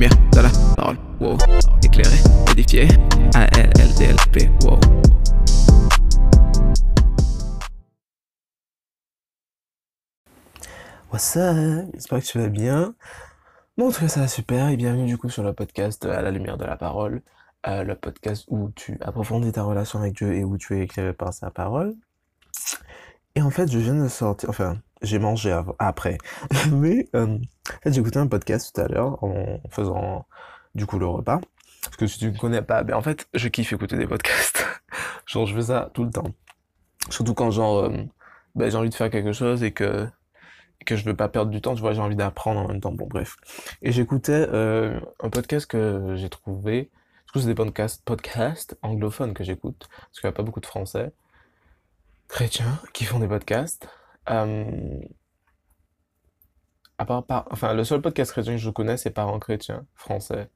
lumière 0.00 0.30
de 0.32 0.40
la 0.40 0.48
parole, 0.76 0.96
wow. 1.20 1.36
Éclairé, 1.84 2.16
édifié, 2.52 2.88
A-L-L-D-L-P, 3.34 4.50
wow. 4.64 4.80
What's 11.12 11.36
up? 11.36 11.86
J'espère 11.92 12.20
que 12.20 12.24
tu 12.24 12.38
vas 12.38 12.48
bien. 12.48 12.94
Bon, 13.76 13.88
en 13.88 13.92
tout 13.92 14.00
cas, 14.00 14.08
ça 14.08 14.20
va 14.20 14.28
super 14.28 14.70
et 14.70 14.78
bienvenue 14.78 15.04
du 15.04 15.18
coup 15.18 15.28
sur 15.28 15.42
le 15.42 15.52
podcast 15.52 16.06
À 16.06 16.22
la 16.22 16.30
lumière 16.30 16.56
de 16.56 16.64
la 16.64 16.78
parole, 16.78 17.20
euh, 17.66 17.82
le 17.82 17.94
podcast 17.94 18.46
où 18.48 18.70
tu 18.70 18.96
approfondis 19.02 19.52
ta 19.52 19.64
relation 19.64 19.98
avec 19.98 20.14
Dieu 20.14 20.32
et 20.32 20.44
où 20.44 20.56
tu 20.56 20.78
es 20.78 20.84
éclairé 20.84 21.12
par 21.12 21.34
sa 21.34 21.50
parole. 21.50 21.94
Et 23.34 23.42
en 23.42 23.50
fait, 23.50 23.70
je 23.70 23.78
viens 23.78 24.02
de 24.02 24.08
sortir, 24.08 24.48
enfin, 24.48 24.78
j'ai 25.02 25.18
mangé 25.18 25.58
après, 25.78 26.18
mais 26.72 27.08
euh, 27.14 27.38
écouté 27.84 28.18
un 28.18 28.26
podcast 28.26 28.72
tout 28.74 28.80
à 28.80 28.88
l'heure 28.88 29.22
en 29.22 29.60
faisant 29.70 30.26
du 30.74 30.86
coup 30.86 30.98
le 30.98 31.06
repas. 31.06 31.40
Parce 31.82 31.96
que 31.96 32.06
si 32.06 32.18
tu 32.18 32.30
ne 32.30 32.36
connais 32.36 32.62
pas, 32.62 32.82
ben 32.82 32.94
en 32.94 33.02
fait, 33.02 33.26
je 33.34 33.48
kiffe 33.48 33.72
écouter 33.72 33.96
des 33.96 34.06
podcasts. 34.06 34.66
Genre, 35.26 35.46
je 35.46 35.54
fais 35.54 35.62
ça 35.62 35.90
tout 35.94 36.04
le 36.04 36.10
temps. 36.10 36.30
Surtout 37.08 37.34
quand 37.34 37.50
genre, 37.50 37.84
euh, 37.84 37.90
ben, 38.54 38.70
j'ai 38.70 38.76
envie 38.76 38.90
de 38.90 38.94
faire 38.94 39.10
quelque 39.10 39.32
chose 39.32 39.62
et 39.62 39.72
que 39.72 40.06
et 40.80 40.84
que 40.84 40.96
je 40.96 41.04
veux 41.04 41.16
pas 41.16 41.28
perdre 41.28 41.50
du 41.50 41.60
temps, 41.60 41.74
tu 41.74 41.80
vois, 41.80 41.92
j'ai 41.92 42.00
envie 42.00 42.16
d'apprendre 42.16 42.60
en 42.60 42.68
même 42.68 42.80
temps. 42.80 42.92
Bon, 42.92 43.06
bref. 43.06 43.36
Et 43.82 43.92
j'écoutais 43.92 44.46
euh, 44.50 45.00
un 45.20 45.30
podcast 45.30 45.66
que 45.66 46.14
j'ai 46.16 46.28
trouvé. 46.28 46.90
Du 47.26 47.32
coup, 47.32 47.40
c'est 47.40 47.46
des 47.46 47.54
podcasts, 47.54 48.02
podcasts 48.04 48.76
anglophones 48.82 49.34
que 49.34 49.44
j'écoute, 49.44 49.88
parce 49.90 50.20
qu'il 50.20 50.28
n'y 50.28 50.34
a 50.34 50.36
pas 50.36 50.42
beaucoup 50.42 50.60
de 50.60 50.66
Français 50.66 51.12
chrétiens 52.30 52.78
qui 52.92 53.04
font 53.04 53.18
des 53.18 53.28
podcasts. 53.28 53.88
Euh, 54.28 55.00
à 56.98 57.04
part, 57.06 57.24
par- 57.26 57.48
enfin, 57.50 57.72
le 57.74 57.84
seul 57.84 58.02
podcast 58.02 58.30
chrétien 58.32 58.54
que 58.54 58.58
je 58.60 58.70
connais, 58.70 58.96
c'est 58.96 59.10
Parents 59.10 59.38
chrétiens 59.38 59.86
français. 59.94 60.50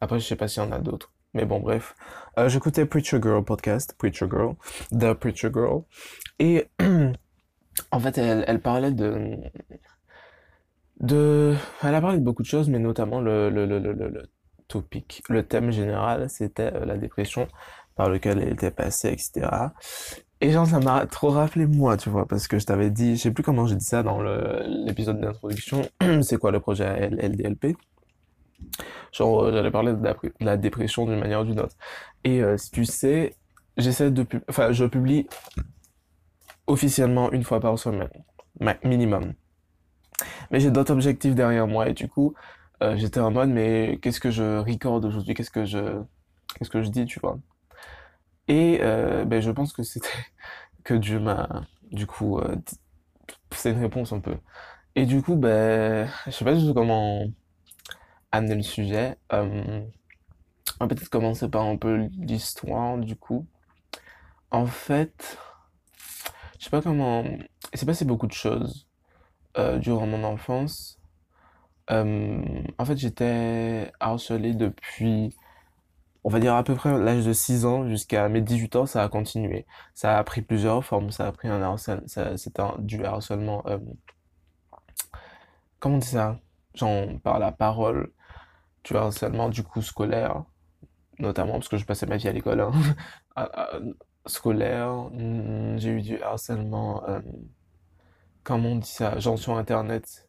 Après, 0.00 0.18
je 0.18 0.26
sais 0.26 0.36
pas 0.36 0.48
s'il 0.48 0.62
y 0.62 0.66
en 0.66 0.72
a 0.72 0.78
d'autres. 0.78 1.12
Mais 1.34 1.44
bon, 1.44 1.60
bref. 1.60 1.94
Euh, 2.38 2.48
j'écoutais 2.48 2.86
Preacher 2.86 3.20
Girl 3.22 3.44
podcast, 3.44 3.94
Preacher 3.98 4.26
Girl, 4.30 4.54
The 4.90 5.12
Preacher 5.12 5.50
Girl. 5.52 5.82
Et 6.38 6.70
en 7.90 8.00
fait, 8.00 8.16
elle, 8.18 8.44
elle 8.46 8.60
parlait 8.60 8.92
de, 8.92 9.36
de, 11.00 11.54
elle 11.82 11.94
a 11.94 12.00
parlé 12.00 12.18
de 12.18 12.24
beaucoup 12.24 12.42
de 12.42 12.46
choses, 12.48 12.68
mais 12.70 12.78
notamment 12.78 13.20
le, 13.20 13.50
le, 13.50 13.66
le, 13.66 13.78
le, 13.78 13.92
le, 13.92 14.08
le 14.08 14.22
topic, 14.68 15.22
le 15.28 15.46
thème 15.46 15.70
général, 15.70 16.28
c'était 16.30 16.72
euh, 16.74 16.84
la 16.86 16.96
dépression 16.96 17.48
par 17.94 18.08
lequel 18.08 18.38
elle 18.40 18.52
était 18.52 18.70
passée, 18.70 19.08
etc. 19.08 19.46
Et 20.40 20.50
genre, 20.50 20.66
ça 20.66 20.80
m'a 20.80 21.06
trop 21.06 21.30
rappelé 21.30 21.66
moi, 21.66 21.96
tu 21.96 22.10
vois, 22.10 22.26
parce 22.26 22.46
que 22.46 22.58
je 22.58 22.66
t'avais 22.66 22.90
dit, 22.90 23.16
je 23.16 23.22
sais 23.22 23.30
plus 23.30 23.42
comment 23.42 23.66
j'ai 23.66 23.76
dit 23.76 23.84
ça 23.84 24.02
dans 24.02 24.20
l'épisode 24.20 25.20
d'introduction, 25.20 25.88
c'est 26.22 26.38
quoi 26.38 26.50
le 26.50 26.60
projet 26.60 26.84
LDLP? 26.84 27.76
Genre, 29.12 29.44
euh, 29.44 29.52
j'allais 29.52 29.70
parler 29.70 29.94
de 29.94 30.14
la, 30.40 30.56
dépression 30.58 31.06
d'une 31.06 31.18
manière 31.18 31.40
ou 31.40 31.44
d'une 31.44 31.60
autre. 31.60 31.74
Et 32.24 32.42
euh, 32.42 32.58
si 32.58 32.70
tu 32.70 32.84
sais, 32.84 33.36
j'essaie 33.78 34.10
de, 34.10 34.26
enfin, 34.48 34.72
je 34.72 34.84
publie 34.84 35.26
officiellement 36.66 37.32
une 37.32 37.44
fois 37.44 37.60
par 37.60 37.78
semaine, 37.78 38.10
ma- 38.60 38.76
minimum. 38.84 39.32
Mais 40.50 40.60
j'ai 40.60 40.70
d'autres 40.70 40.92
objectifs 40.92 41.34
derrière 41.34 41.66
moi 41.66 41.88
et 41.88 41.94
du 41.94 42.08
coup, 42.08 42.34
euh, 42.82 42.96
j'étais 42.96 43.20
en 43.20 43.30
mode, 43.30 43.50
mais 43.50 43.98
qu'est-ce 44.02 44.20
que 44.20 44.30
je 44.30 44.58
record 44.58 45.02
aujourd'hui? 45.04 45.34
Qu'est-ce 45.34 45.50
que 45.50 45.64
je, 45.64 46.02
qu'est-ce 46.58 46.70
que 46.70 46.82
je 46.82 46.90
dis, 46.90 47.06
tu 47.06 47.20
vois? 47.20 47.38
Et 48.48 48.78
euh, 48.82 49.24
ben, 49.24 49.40
je 49.40 49.50
pense 49.50 49.72
que 49.72 49.82
c'était 49.82 50.08
que 50.84 50.94
Dieu 50.94 51.20
m'a, 51.20 51.62
du 51.92 52.06
coup, 52.06 52.38
euh, 52.38 52.56
c'est 53.52 53.72
une 53.72 53.80
réponse 53.80 54.12
un 54.12 54.20
peu. 54.20 54.36
Et 54.94 55.06
du 55.06 55.22
coup, 55.22 55.36
ben, 55.36 56.08
je 56.26 56.30
sais 56.32 56.44
pas 56.44 56.54
du 56.54 56.64
tout 56.66 56.74
comment 56.74 57.24
amener 58.32 58.54
le 58.56 58.62
sujet. 58.62 59.16
Euh, 59.32 59.82
on 60.80 60.84
va 60.84 60.88
peut-être 60.88 61.08
commencer 61.08 61.48
par 61.48 61.64
un 61.64 61.76
peu 61.76 62.08
l'histoire, 62.18 62.98
du 62.98 63.16
coup. 63.16 63.46
En 64.50 64.66
fait, 64.66 65.38
je 66.58 66.64
sais 66.64 66.70
pas 66.70 66.82
comment, 66.82 67.24
il 67.72 67.78
s'est 67.78 67.86
passé 67.86 68.04
beaucoup 68.04 68.26
de 68.26 68.32
choses 68.32 68.88
euh, 69.58 69.78
durant 69.78 70.06
mon 70.06 70.24
enfance. 70.24 70.98
Euh, 71.90 72.42
en 72.78 72.84
fait, 72.84 72.96
j'étais 72.96 73.92
harcelé 74.00 74.54
depuis, 74.54 75.34
on 76.26 76.30
va 76.30 76.40
dire 76.40 76.54
à 76.56 76.64
peu 76.64 76.76
près 76.76 76.98
l'âge 76.98 77.26
de 77.26 77.32
6 77.34 77.66
ans 77.66 77.88
jusqu'à 77.88 78.28
mes 78.30 78.42
18 78.42 78.76
ans, 78.76 78.86
ça 78.86 79.04
a 79.04 79.08
continué. 79.10 79.66
Ça 79.94 80.18
a 80.18 80.24
pris 80.24 80.42
plusieurs 80.42 80.84
formes, 80.84 81.12
ça 81.12 81.28
a 81.28 81.32
pris 81.32 81.48
un 81.48 81.62
harcèlement, 81.62 82.04
c'était 82.08 82.62
du 82.80 83.04
harcèlement, 83.06 83.64
euh, 83.68 83.78
comment 85.78 85.96
on 85.96 85.98
dit 85.98 86.06
ça? 86.08 86.38
Genre 86.74 87.08
par 87.22 87.38
la 87.38 87.52
parole, 87.52 88.12
du 88.84 88.96
harcèlement 88.96 89.48
du 89.50 89.62
coup 89.64 89.82
scolaire, 89.82 90.44
notamment 91.20 91.54
parce 91.54 91.68
que 91.68 91.78
je 91.78 91.86
passais 91.86 92.06
ma 92.06 92.16
vie 92.18 92.28
à 92.28 92.32
l'école, 92.32 92.60
hein. 92.60 92.72
À- 93.36 93.44
à- 93.76 93.80
Scolaire, 94.26 95.10
hmm, 95.12 95.78
j'ai 95.78 95.90
eu 95.90 96.02
du 96.02 96.22
harcèlement, 96.22 97.04
euh, 97.08 97.20
comment 98.44 98.70
on 98.70 98.76
dit 98.76 98.88
ça? 98.90 99.18
Genre 99.18 99.38
sur 99.38 99.56
Internet. 99.58 100.25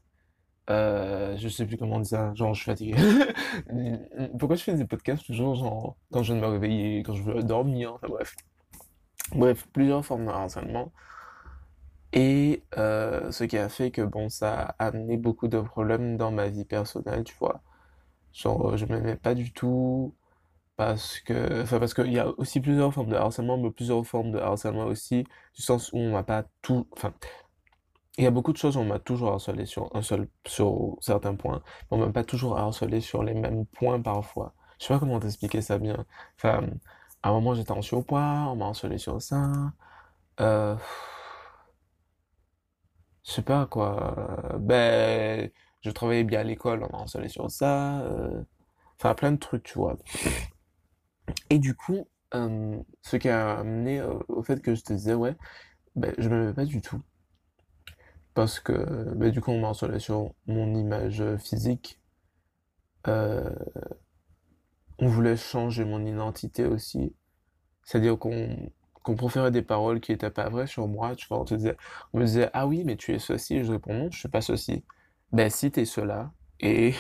Euh, 0.70 1.38
je 1.38 1.48
sais 1.48 1.66
plus 1.66 1.78
comment 1.78 2.00
dit 2.00 2.10
ça, 2.10 2.34
genre 2.36 2.54
je 2.54 2.62
suis 2.62 2.72
fatigué. 2.72 2.96
Pourquoi 4.40 4.58
je 4.58 4.64
fais 4.64 4.74
des 4.74 4.86
podcasts 4.86 5.26
toujours 5.26 5.56
genre 5.56 5.96
quand 6.12 6.24
je 6.24 6.34
viens 6.34 6.42
de 6.42 6.46
me 6.48 6.52
réveiller, 6.52 7.04
quand 7.04 7.14
je 7.16 7.24
veux 7.24 7.44
dormir, 7.44 7.94
enfin 7.94 8.08
bref. 8.10 8.36
Bref, 9.34 9.68
plusieurs 9.74 10.06
formes 10.06 10.26
de 10.26 10.32
harcèlement. 10.32 10.92
Et 12.14 12.64
euh, 12.78 13.32
ce 13.32 13.44
qui 13.44 13.58
a 13.58 13.70
fait 13.70 13.92
que 13.92 14.02
bon, 14.02 14.30
ça 14.30 14.76
a 14.80 14.88
amené 14.88 15.18
beaucoup 15.18 15.48
de 15.48 15.60
problèmes 15.60 16.18
dans 16.18 16.32
ma 16.32 16.48
vie 16.50 16.66
personnelle, 16.66 17.24
tu 17.24 17.36
vois. 17.40 17.62
Genre 18.34 18.78
je 18.78 18.86
m'aimais 18.86 19.16
pas 19.18 19.36
du 19.36 19.54
tout 19.54 20.16
parce 20.78 21.20
que, 21.22 21.64
enfin 21.64 21.80
parce 21.80 21.94
qu'il 21.94 22.14
y 22.14 22.20
a 22.20 22.30
aussi 22.40 22.62
plusieurs 22.62 22.94
formes 22.94 23.10
de 23.12 23.16
harcèlement, 23.16 23.58
mais 23.58 23.72
plusieurs 23.72 24.06
formes 24.08 24.32
de 24.32 24.40
harcèlement 24.40 24.86
aussi, 24.86 25.26
du 25.56 25.62
sens 25.64 25.92
où 25.94 25.98
on 26.00 26.12
m'a 26.14 26.24
pas 26.24 26.46
tout, 26.62 26.88
enfin 26.94 27.14
il 28.18 28.24
y 28.24 28.28
a 28.28 28.32
beaucoup 28.32 28.54
de 28.54 28.58
choses, 28.58 28.78
on 28.78 28.86
m'a 28.86 29.00
toujours 29.00 29.32
harcelé 29.34 29.66
sur 29.66 29.96
un 29.96 30.02
seul, 30.02 30.28
sur 30.48 30.98
certains 31.02 31.36
points, 31.36 31.62
on 31.92 31.98
m'a 31.98 32.10
pas 32.12 32.24
toujours 32.24 32.58
harcelé 32.58 33.02
sur 33.02 33.24
les 33.24 33.34
mêmes 33.34 33.66
points 33.68 34.02
parfois. 34.02 34.54
Je 34.80 34.86
sais 34.86 34.94
pas 34.94 35.00
comment 35.00 35.20
t'expliquer 35.20 35.62
ça 35.62 35.78
bien. 35.80 36.06
Enfin, 36.38 36.64
à 37.24 37.30
un 37.30 37.32
moment 37.34 37.54
j'étais 37.56 37.72
en 37.72 37.82
surpoids, 37.82 38.22
on 38.50 38.56
m'a 38.56 38.68
harcelé 38.68 38.98
sur 38.98 39.22
ça. 39.22 39.52
Euh, 40.42 40.76
je 43.26 43.32
sais 43.34 43.42
pas 43.42 43.66
quoi. 43.66 44.16
Ben, 44.60 45.50
je 45.82 45.90
travaillais 45.92 46.24
bien 46.24 46.42
à 46.42 46.44
l'école, 46.44 46.84
on 46.84 46.92
m'a 46.96 47.02
harcelé 47.04 47.30
sur 47.30 47.50
ça. 47.52 48.02
euh, 48.02 48.42
Enfin, 49.00 49.16
plein 49.16 49.32
de 49.34 49.38
trucs, 49.38 49.64
tu 49.64 49.76
vois. 49.80 49.98
Et 51.50 51.60
du 51.60 51.76
coup, 51.76 52.08
euh, 52.36 52.78
ce 53.02 53.18
qui 53.18 53.30
a 53.30 53.58
amené 53.60 54.02
au 54.30 54.44
fait 54.44 54.62
que 54.62 54.76
je 54.76 54.82
te 54.84 54.94
disais, 54.94 55.14
ouais, 55.14 55.36
ben, 55.96 56.14
je 56.20 56.30
m'aimais 56.30 56.54
pas 56.54 56.66
du 56.66 56.82
tout. 56.82 57.02
Parce 58.38 58.60
que, 58.60 58.72
ben, 59.16 59.32
du 59.32 59.42
coup, 59.42 59.50
on 59.50 59.60
m'a 59.60 59.70
harcelé 59.70 59.98
sur 59.98 60.36
mon 60.46 60.76
image 60.76 61.24
physique. 61.38 62.00
Euh, 63.08 63.50
on 65.00 65.08
voulait 65.08 65.36
changer 65.36 65.84
mon 65.86 66.06
identité 66.06 66.66
aussi. 66.66 67.16
C'est-à-dire 67.84 68.20
qu'on 68.20 68.72
qu'on 69.02 69.16
proférait 69.16 69.50
des 69.50 69.64
paroles 69.64 70.02
qui 70.02 70.12
étaient 70.12 70.30
pas 70.30 70.50
vraies 70.50 70.68
sur 70.68 70.88
moi, 70.88 71.16
tu 71.16 71.28
vois. 71.28 71.44
On 72.14 72.20
me 72.20 72.26
disait, 72.26 72.52
ah 72.54 72.68
oui, 72.68 72.84
mais 72.86 72.96
tu 72.96 73.16
es 73.16 73.18
ceci. 73.18 73.64
Je 73.64 73.72
réponds, 73.72 73.96
non, 73.96 74.12
je 74.12 74.20
suis 74.20 74.30
pas 74.30 74.42
ceci. 74.42 74.84
Ben, 75.32 75.50
si, 75.50 75.72
t'es 75.72 75.86
cela. 75.86 76.32
Et, 76.60 76.94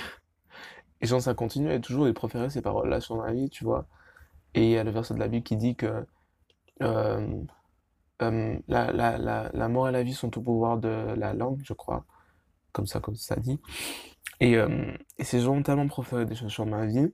et 1.02 1.06
genre, 1.06 1.22
ça 1.22 1.36
continue 1.36 1.72
et 1.72 1.80
toujours 1.81 2.08
de 2.08 2.12
proférer 2.14 2.50
ces 2.50 2.64
paroles-là 2.64 3.00
sur 3.00 3.18
ma 3.18 3.31
vie, 3.31 3.52
tu 3.52 3.64
vois. 3.64 3.88
Et 4.56 4.64
il 4.64 4.72
y 4.72 4.78
a 4.80 4.84
le 4.84 4.92
verset 4.92 5.14
de 5.14 5.20
la 5.20 5.28
Bible 5.28 5.44
qui 5.44 5.58
dit 5.58 5.76
que 5.76 6.03
euh, 6.81 7.44
euh, 8.22 8.57
la, 8.67 8.91
la, 8.91 9.50
la, 9.53 9.67
mort 9.69 9.89
et 9.89 9.91
la 9.91 10.03
vie 10.03 10.13
sont 10.13 10.35
au 10.38 10.41
pouvoir 10.41 10.78
de 10.78 10.90
la 11.17 11.34
langue, 11.34 11.61
je 11.64 11.73
crois. 11.73 12.05
Comme 12.72 12.87
ça, 12.87 12.99
comme 12.99 13.16
ça 13.16 13.35
dit. 13.37 13.59
Et, 14.40 14.58
euh, 14.58 14.93
et 15.17 15.23
ces 15.23 15.41
gens 15.41 15.55
ont 15.55 15.64
tellement 15.64 15.87
proféré 15.87 16.25
des 16.25 16.35
choses 16.35 16.52
sur 16.52 16.66
ma 16.66 16.85
vie 16.85 17.08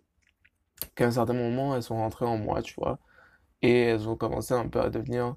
qu'à 0.96 1.08
un 1.08 1.12
certain 1.12 1.34
moment, 1.34 1.76
elles 1.76 1.84
sont 1.84 1.98
rentrées 1.98 2.26
en 2.26 2.38
moi, 2.38 2.62
tu 2.62 2.76
vois. 2.76 3.00
Et 3.62 3.82
elles 3.84 4.10
ont 4.10 4.18
commencé 4.18 4.54
un 4.54 4.68
peu 4.70 4.82
à 4.82 4.90
devenir, 4.90 5.36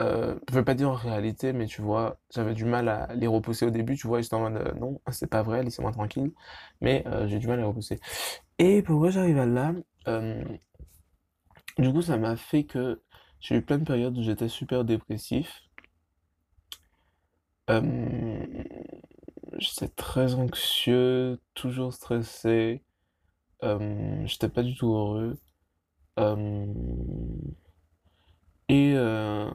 euh, 0.00 0.36
je 0.50 0.54
veux 0.54 0.64
pas 0.64 0.74
dire 0.74 0.90
en 0.90 0.94
réalité, 0.94 1.52
mais 1.52 1.66
tu 1.66 1.82
vois, 1.82 2.18
j'avais 2.34 2.54
du 2.54 2.64
mal 2.64 2.88
à 2.88 3.08
les 3.14 3.26
repousser 3.28 3.66
au 3.66 3.70
début, 3.70 3.96
tu 3.96 4.08
vois, 4.08 4.20
j'étais 4.22 4.34
en 4.34 4.50
mode, 4.50 4.56
euh, 4.56 4.74
non, 4.74 5.00
c'est 5.12 5.28
pas 5.28 5.42
vrai, 5.42 5.62
laissez-moi 5.64 5.92
tranquille. 5.92 6.32
Mais 6.80 7.04
j'ai 7.26 7.38
du 7.38 7.46
mal 7.48 7.58
à 7.58 7.62
les 7.62 7.68
repousser. 7.68 8.00
Et 8.58 8.82
pourquoi 8.82 9.10
j'arrive 9.10 9.38
à 9.38 9.46
là? 9.46 9.74
Du 11.78 11.92
coup, 11.92 12.02
ça 12.02 12.16
m'a 12.16 12.36
fait 12.36 12.64
que 12.64 13.00
j'ai 13.44 13.56
eu 13.56 13.62
plein 13.62 13.78
de 13.78 13.84
périodes 13.84 14.16
où 14.18 14.22
j'étais 14.22 14.48
super 14.48 14.84
dépressif. 14.84 15.62
Euh, 17.70 18.46
j'étais 19.58 19.88
très 19.88 20.34
anxieux, 20.34 21.40
toujours 21.54 21.92
stressé. 21.92 22.82
Euh, 23.64 24.26
j'étais 24.26 24.48
pas 24.48 24.62
du 24.62 24.74
tout 24.76 24.94
heureux. 24.94 25.38
Euh, 26.18 26.66
et, 28.68 28.94
euh, 28.96 29.50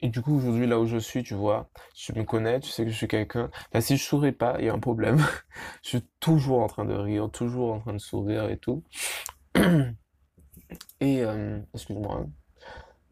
Et 0.00 0.10
du 0.10 0.22
coup, 0.22 0.36
aujourd'hui, 0.36 0.66
là 0.66 0.80
où 0.80 0.86
je 0.86 0.98
suis, 0.98 1.22
tu 1.24 1.34
vois, 1.34 1.70
tu 1.94 2.12
me 2.14 2.24
connais, 2.24 2.60
tu 2.60 2.70
sais 2.70 2.84
que 2.84 2.90
je 2.90 2.96
suis 2.96 3.08
quelqu'un. 3.08 3.50
Enfin, 3.70 3.80
si 3.80 3.96
je 3.96 4.04
souris 4.04 4.32
pas, 4.32 4.56
il 4.60 4.66
y 4.66 4.68
a 4.70 4.74
un 4.74 4.80
problème. 4.80 5.18
Je 5.82 5.90
suis 5.90 6.02
toujours 6.20 6.60
en 6.62 6.68
train 6.68 6.84
de 6.84 6.94
rire, 6.94 7.30
toujours 7.32 7.72
en 7.74 7.80
train 7.80 7.94
de 7.94 7.98
sourire 7.98 8.48
et 8.50 8.58
tout. 8.58 8.84
Et, 11.00 11.22
excuse-moi. 11.74 12.26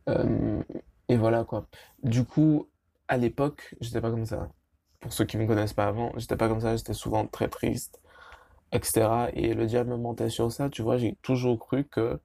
Euh, 0.09 0.63
et 1.09 1.17
voilà 1.17 1.45
quoi. 1.45 1.67
Du 2.03 2.25
coup, 2.25 2.69
à 3.09 3.17
l'époque, 3.17 3.75
j'étais 3.81 4.01
pas 4.01 4.11
comme 4.11 4.27
ça. 4.27 4.49
Pour 5.01 5.13
ceux 5.13 5.25
qui 5.25 5.37
me 5.37 5.47
connaissent 5.47 5.73
pas 5.75 5.87
avant, 5.87 6.13
j'étais 6.17 6.37
pas 6.37 6.49
comme 6.49 6.61
ça, 6.61 6.77
j'étais 6.77 6.95
souvent 6.95 7.27
très 7.27 7.49
triste, 7.49 8.01
etc. 8.73 9.31
Et 9.35 9.55
le 9.55 9.67
diable 9.67 9.91
me 9.91 9.97
mentait 9.97 10.31
sur 10.31 10.51
ça, 10.53 10.71
tu 10.71 10.83
vois, 10.83 10.97
j'ai 10.99 11.17
toujours 11.23 11.59
cru 11.59 11.85
que 11.85 12.21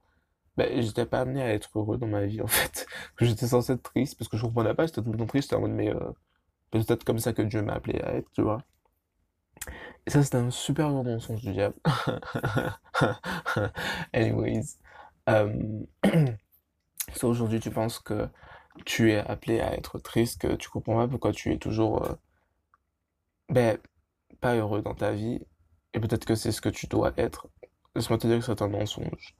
ben, 0.56 0.80
j'étais 0.82 1.06
pas 1.06 1.20
amené 1.20 1.42
à 1.42 1.52
être 1.54 1.70
heureux 1.78 1.98
dans 1.98 2.06
ma 2.06 2.24
vie 2.26 2.40
en 2.42 2.46
fait. 2.46 2.86
Que 3.16 3.24
j'étais 3.26 3.46
censé 3.48 3.74
être 3.74 3.82
triste 3.82 4.18
parce 4.18 4.28
que 4.28 4.36
je 4.36 4.44
comprenais 4.46 4.74
pas, 4.74 4.86
j'étais 4.86 5.02
tout 5.02 5.12
le 5.12 5.18
temps 5.18 5.26
triste, 5.26 5.50
j'étais 5.50 5.56
en 5.56 5.60
mode 5.62 5.72
mais 5.72 5.90
euh, 5.94 6.12
peut-être 6.70 7.04
comme 7.04 7.18
ça 7.18 7.32
que 7.32 7.42
Dieu 7.42 7.62
m'a 7.62 7.74
appelé 7.74 8.00
à 8.00 8.14
être, 8.14 8.30
tu 8.32 8.42
vois. 8.42 8.62
Et 10.06 10.10
ça, 10.10 10.22
c'était 10.22 10.38
un 10.38 10.50
super 10.50 10.90
gros 10.90 11.02
mensonge 11.02 11.42
du 11.42 11.52
diable. 11.52 11.74
Anyways. 14.12 14.76
Euh, 15.28 15.84
so 17.14 17.28
aujourd'hui, 17.28 17.60
tu 17.60 17.70
penses 17.70 17.98
que 17.98 18.28
tu 18.84 19.12
es 19.12 19.18
appelé 19.18 19.60
à 19.60 19.74
être 19.74 19.98
triste, 19.98 20.40
que 20.42 20.54
tu 20.54 20.68
comprends 20.68 20.96
pas 20.96 21.08
pourquoi 21.08 21.32
tu 21.32 21.52
es 21.52 21.58
toujours 21.58 22.04
euh, 22.04 22.14
ben, 23.48 23.78
pas 24.40 24.54
heureux 24.56 24.82
dans 24.82 24.94
ta 24.94 25.12
vie, 25.12 25.40
et 25.94 26.00
peut-être 26.00 26.24
que 26.24 26.34
c'est 26.34 26.52
ce 26.52 26.60
que 26.60 26.68
tu 26.68 26.86
dois 26.86 27.12
être. 27.16 27.48
Laisse-moi 27.94 28.18
te 28.18 28.26
dire 28.26 28.38
que 28.38 28.44
c'est 28.44 28.62
un 28.62 28.68
mensonge. 28.68 29.36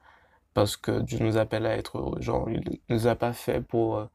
Parce 0.54 0.76
que 0.76 1.00
Dieu 1.00 1.18
nous 1.20 1.36
appelle 1.36 1.66
à 1.66 1.76
être 1.76 1.98
heureux. 1.98 2.20
Genre, 2.20 2.50
il 2.50 2.80
nous 2.88 3.06
a 3.06 3.14
pas 3.14 3.32
fait 3.32 3.60
pour 3.60 3.98
euh, 3.98 4.06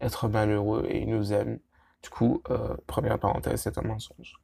être 0.00 0.28
malheureux 0.28 0.86
et 0.88 1.00
il 1.02 1.08
nous 1.08 1.32
aime. 1.32 1.58
Du 2.02 2.10
coup, 2.10 2.42
euh, 2.50 2.76
première 2.86 3.18
parenthèse, 3.18 3.62
c'est 3.62 3.78
un 3.78 3.82
mensonge. 3.82 4.34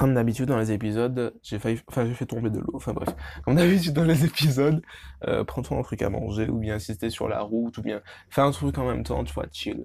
Comme 0.00 0.14
d'habitude 0.14 0.46
dans 0.46 0.56
les 0.56 0.72
épisodes, 0.72 1.34
j'ai 1.42 1.58
failli, 1.58 1.78
enfin 1.86 2.06
j'ai 2.06 2.14
fait 2.14 2.24
tomber 2.24 2.48
de 2.48 2.58
l'eau, 2.58 2.72
enfin 2.72 2.94
bref. 2.94 3.10
Comme 3.44 3.56
d'habitude 3.56 3.92
dans 3.92 4.04
les 4.04 4.24
épisodes, 4.24 4.80
euh, 5.28 5.44
prends-toi 5.44 5.76
un 5.76 5.82
truc 5.82 6.00
à 6.00 6.08
manger, 6.08 6.48
ou 6.48 6.56
bien 6.56 6.78
si 6.78 6.96
t'es 6.96 7.10
sur 7.10 7.28
la 7.28 7.42
route, 7.42 7.76
ou 7.76 7.82
bien 7.82 8.00
fais 8.30 8.40
un 8.40 8.50
truc 8.50 8.78
en 8.78 8.86
même 8.86 9.04
temps, 9.04 9.22
tu 9.24 9.34
vois, 9.34 9.44
chill. 9.52 9.84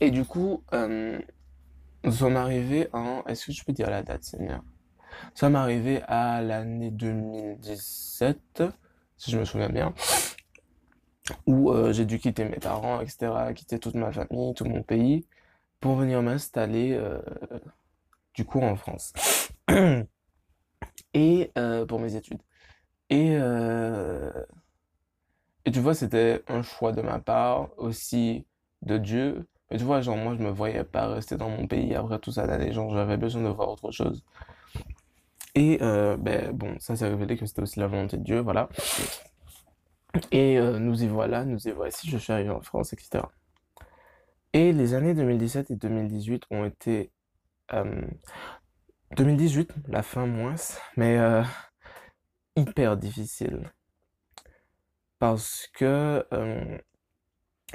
Et 0.00 0.10
du 0.10 0.24
coup, 0.24 0.64
euh, 0.74 1.16
nous 2.02 2.10
sommes 2.10 2.36
arrivés 2.36 2.88
en, 2.92 3.22
est-ce 3.28 3.46
que 3.46 3.52
je 3.52 3.62
peux 3.64 3.72
dire 3.72 3.88
la 3.88 4.02
date, 4.02 4.24
Seigneur? 4.24 4.64
Nous 4.64 5.36
sommes 5.36 5.54
arrivés 5.54 6.02
à 6.08 6.42
l'année 6.42 6.90
2017, 6.90 8.64
si 9.16 9.30
je 9.30 9.38
me 9.38 9.44
souviens 9.44 9.68
bien, 9.68 9.94
où 11.46 11.70
euh, 11.70 11.92
j'ai 11.92 12.04
dû 12.04 12.18
quitter 12.18 12.44
mes 12.44 12.58
parents, 12.58 13.00
etc., 13.00 13.30
quitter 13.54 13.78
toute 13.78 13.94
ma 13.94 14.10
famille, 14.10 14.54
tout 14.54 14.64
mon 14.64 14.82
pays, 14.82 15.24
pour 15.78 15.94
venir 15.94 16.20
m'installer, 16.20 16.94
euh, 16.94 17.20
du 18.36 18.44
coup, 18.44 18.60
en 18.60 18.76
France. 18.76 19.12
Et 21.14 21.50
euh, 21.58 21.86
pour 21.86 21.98
mes 21.98 22.14
études. 22.14 22.42
Et, 23.10 23.36
euh, 23.40 24.30
et 25.64 25.72
tu 25.72 25.80
vois, 25.80 25.94
c'était 25.94 26.42
un 26.48 26.62
choix 26.62 26.92
de 26.92 27.02
ma 27.02 27.18
part, 27.18 27.70
aussi 27.78 28.46
de 28.82 28.98
Dieu. 28.98 29.48
Mais 29.70 29.78
tu 29.78 29.84
vois, 29.84 30.00
genre, 30.02 30.16
moi, 30.16 30.34
je 30.38 30.42
me 30.42 30.50
voyais 30.50 30.84
pas 30.84 31.08
rester 31.08 31.36
dans 31.36 31.48
mon 31.50 31.66
pays 31.66 31.94
après 31.94 32.18
tout 32.18 32.30
ça 32.30 32.46
d'années. 32.46 32.72
Genre, 32.72 32.92
j'avais 32.94 33.16
besoin 33.16 33.42
de 33.42 33.48
voir 33.48 33.70
autre 33.70 33.90
chose. 33.90 34.22
Et 35.54 35.78
euh, 35.80 36.16
ben, 36.18 36.52
bon, 36.52 36.76
ça 36.78 36.96
s'est 36.96 37.08
révélé 37.08 37.36
que 37.36 37.46
c'était 37.46 37.62
aussi 37.62 37.80
la 37.80 37.86
volonté 37.86 38.18
de 38.18 38.22
Dieu, 38.22 38.40
voilà. 38.40 38.68
Et 40.32 40.58
nous 40.58 41.02
y 41.02 41.06
voilà, 41.08 41.44
nous 41.44 41.66
y 41.68 41.70
voici, 41.72 42.08
je 42.08 42.16
suis 42.16 42.32
arrivé 42.32 42.50
en 42.50 42.62
France, 42.62 42.92
etc. 42.92 43.24
Et 44.52 44.72
les 44.72 44.94
années 44.94 45.14
2017 45.14 45.70
et 45.70 45.76
2018 45.76 46.44
ont 46.50 46.64
été... 46.64 47.10
euh, 47.72 48.06
2018, 49.16 49.74
la 49.88 50.02
fin 50.02 50.26
moins, 50.26 50.56
mais 50.96 51.18
euh, 51.18 51.42
hyper 52.56 52.96
difficile. 52.96 53.72
Parce 55.18 55.68
que 55.74 56.26
euh, 56.32 56.78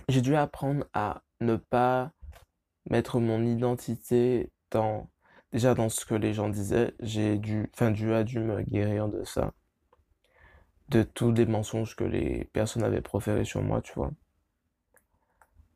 j'ai 0.09 0.21
dû 0.21 0.35
apprendre 0.35 0.85
à 0.93 1.23
ne 1.39 1.55
pas 1.55 2.11
mettre 2.89 3.19
mon 3.19 3.43
identité 3.43 4.51
dans... 4.71 5.09
Déjà 5.51 5.73
dans 5.73 5.89
ce 5.89 6.05
que 6.05 6.15
les 6.15 6.33
gens 6.33 6.49
disaient, 6.49 6.93
j'ai 7.01 7.37
dû... 7.37 7.69
Enfin, 7.73 7.91
Dieu 7.91 8.15
a 8.15 8.23
dû 8.23 8.39
me 8.39 8.61
guérir 8.61 9.09
de 9.09 9.23
ça. 9.23 9.53
De 10.89 11.03
tous 11.03 11.31
les 11.31 11.45
mensonges 11.45 11.95
que 11.95 12.03
les 12.03 12.45
personnes 12.53 12.83
avaient 12.83 13.01
proférés 13.01 13.45
sur 13.45 13.61
moi, 13.61 13.81
tu 13.81 13.93
vois. 13.93 14.11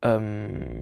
Euh, 0.04 0.80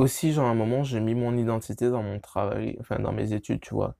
Aussi, 0.00 0.32
genre, 0.32 0.46
à 0.46 0.48
un 0.48 0.54
moment, 0.54 0.82
j'ai 0.82 0.98
mis 0.98 1.14
mon 1.14 1.36
identité 1.36 1.90
dans 1.90 2.02
mon 2.02 2.20
travail, 2.20 2.74
enfin, 2.80 2.98
dans 2.98 3.12
mes 3.12 3.34
études, 3.34 3.60
tu 3.60 3.74
vois. 3.74 3.96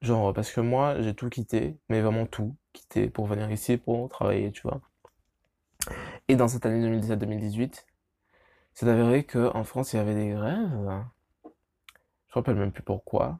Genre, 0.00 0.32
parce 0.32 0.50
que 0.50 0.62
moi, 0.62 1.02
j'ai 1.02 1.14
tout 1.14 1.28
quitté, 1.28 1.78
mais 1.90 2.00
vraiment 2.00 2.24
tout 2.24 2.56
quitté 2.72 3.10
pour 3.10 3.26
venir 3.26 3.50
ici 3.50 3.76
pour 3.76 4.08
travailler, 4.08 4.52
tu 4.52 4.62
vois. 4.62 4.80
Et 6.28 6.36
dans 6.36 6.48
cette 6.48 6.64
année 6.64 6.80
2017-2018, 6.80 7.84
c'est 8.72 8.88
avéré 8.88 9.24
qu'en 9.24 9.64
France, 9.64 9.92
il 9.92 9.96
y 9.96 9.98
avait 9.98 10.14
des 10.14 10.30
grèves. 10.30 11.04
Je 11.44 11.48
me 11.48 12.34
rappelle 12.34 12.56
même 12.56 12.72
plus 12.72 12.82
pourquoi. 12.82 13.38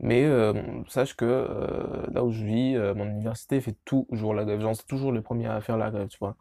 Mais 0.00 0.24
euh, 0.24 0.52
sache 0.88 1.14
que 1.14 1.24
euh, 1.24 2.06
là 2.12 2.24
où 2.24 2.30
je 2.32 2.44
vis, 2.44 2.76
euh, 2.76 2.94
mon 2.94 3.06
université 3.06 3.60
fait 3.60 3.76
toujours 3.84 4.34
la 4.34 4.44
grève. 4.44 4.60
Genre, 4.60 4.74
c'est 4.74 4.86
toujours 4.86 5.12
les 5.12 5.20
premiers 5.20 5.46
à 5.46 5.60
faire 5.60 5.76
la 5.76 5.90
grève, 5.90 6.08
tu 6.08 6.18
vois. 6.18 6.36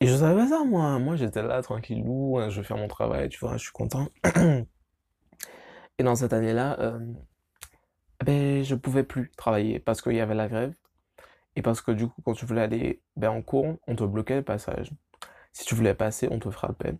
Et 0.00 0.06
je 0.06 0.14
savais 0.14 0.40
pas 0.40 0.48
ça, 0.48 0.64
moi. 0.64 0.98
Moi, 0.98 1.16
j'étais 1.16 1.42
là, 1.42 1.62
tranquillou, 1.62 2.38
hein, 2.38 2.48
je 2.50 2.60
vais 2.60 2.66
faire 2.66 2.76
mon 2.76 2.88
travail, 2.88 3.28
tu 3.28 3.38
vois, 3.40 3.56
je 3.56 3.64
suis 3.64 3.72
content. 3.72 4.08
Et 5.98 6.02
dans 6.04 6.14
cette 6.14 6.32
année-là, 6.32 6.98
ben, 8.24 8.62
je 8.62 8.74
pouvais 8.74 9.04
plus 9.04 9.30
travailler 9.36 9.78
parce 9.78 10.02
qu'il 10.02 10.14
y 10.14 10.20
avait 10.20 10.34
la 10.34 10.48
grève. 10.48 10.74
Et 11.56 11.62
parce 11.62 11.80
que 11.80 11.90
du 11.90 12.06
coup, 12.06 12.20
quand 12.22 12.34
tu 12.34 12.46
voulais 12.46 12.62
aller 12.62 13.02
ben, 13.16 13.30
en 13.30 13.42
cours, 13.42 13.76
on 13.86 13.96
te 13.96 14.04
bloquait 14.04 14.36
le 14.36 14.42
passage. 14.42 14.92
Si 15.52 15.64
tu 15.64 15.74
voulais 15.74 15.94
passer, 15.94 16.28
on 16.30 16.38
te 16.38 16.50
frappait. 16.50 16.94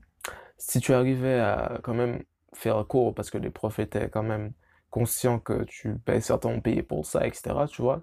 Si 0.58 0.80
tu 0.80 0.94
arrivais 0.94 1.38
à 1.40 1.78
quand 1.82 1.94
même 1.94 2.22
faire 2.54 2.86
cours 2.86 3.14
parce 3.14 3.30
que 3.30 3.38
les 3.38 3.50
profs 3.50 3.78
étaient 3.78 4.08
quand 4.08 4.22
même 4.22 4.52
conscients 4.96 5.38
que 5.38 5.64
tu 5.64 5.98
payes 6.06 6.22
certains 6.22 6.58
payés 6.58 6.82
pour 6.82 7.04
ça, 7.04 7.26
etc., 7.26 7.54
tu 7.68 7.82
vois, 7.82 8.02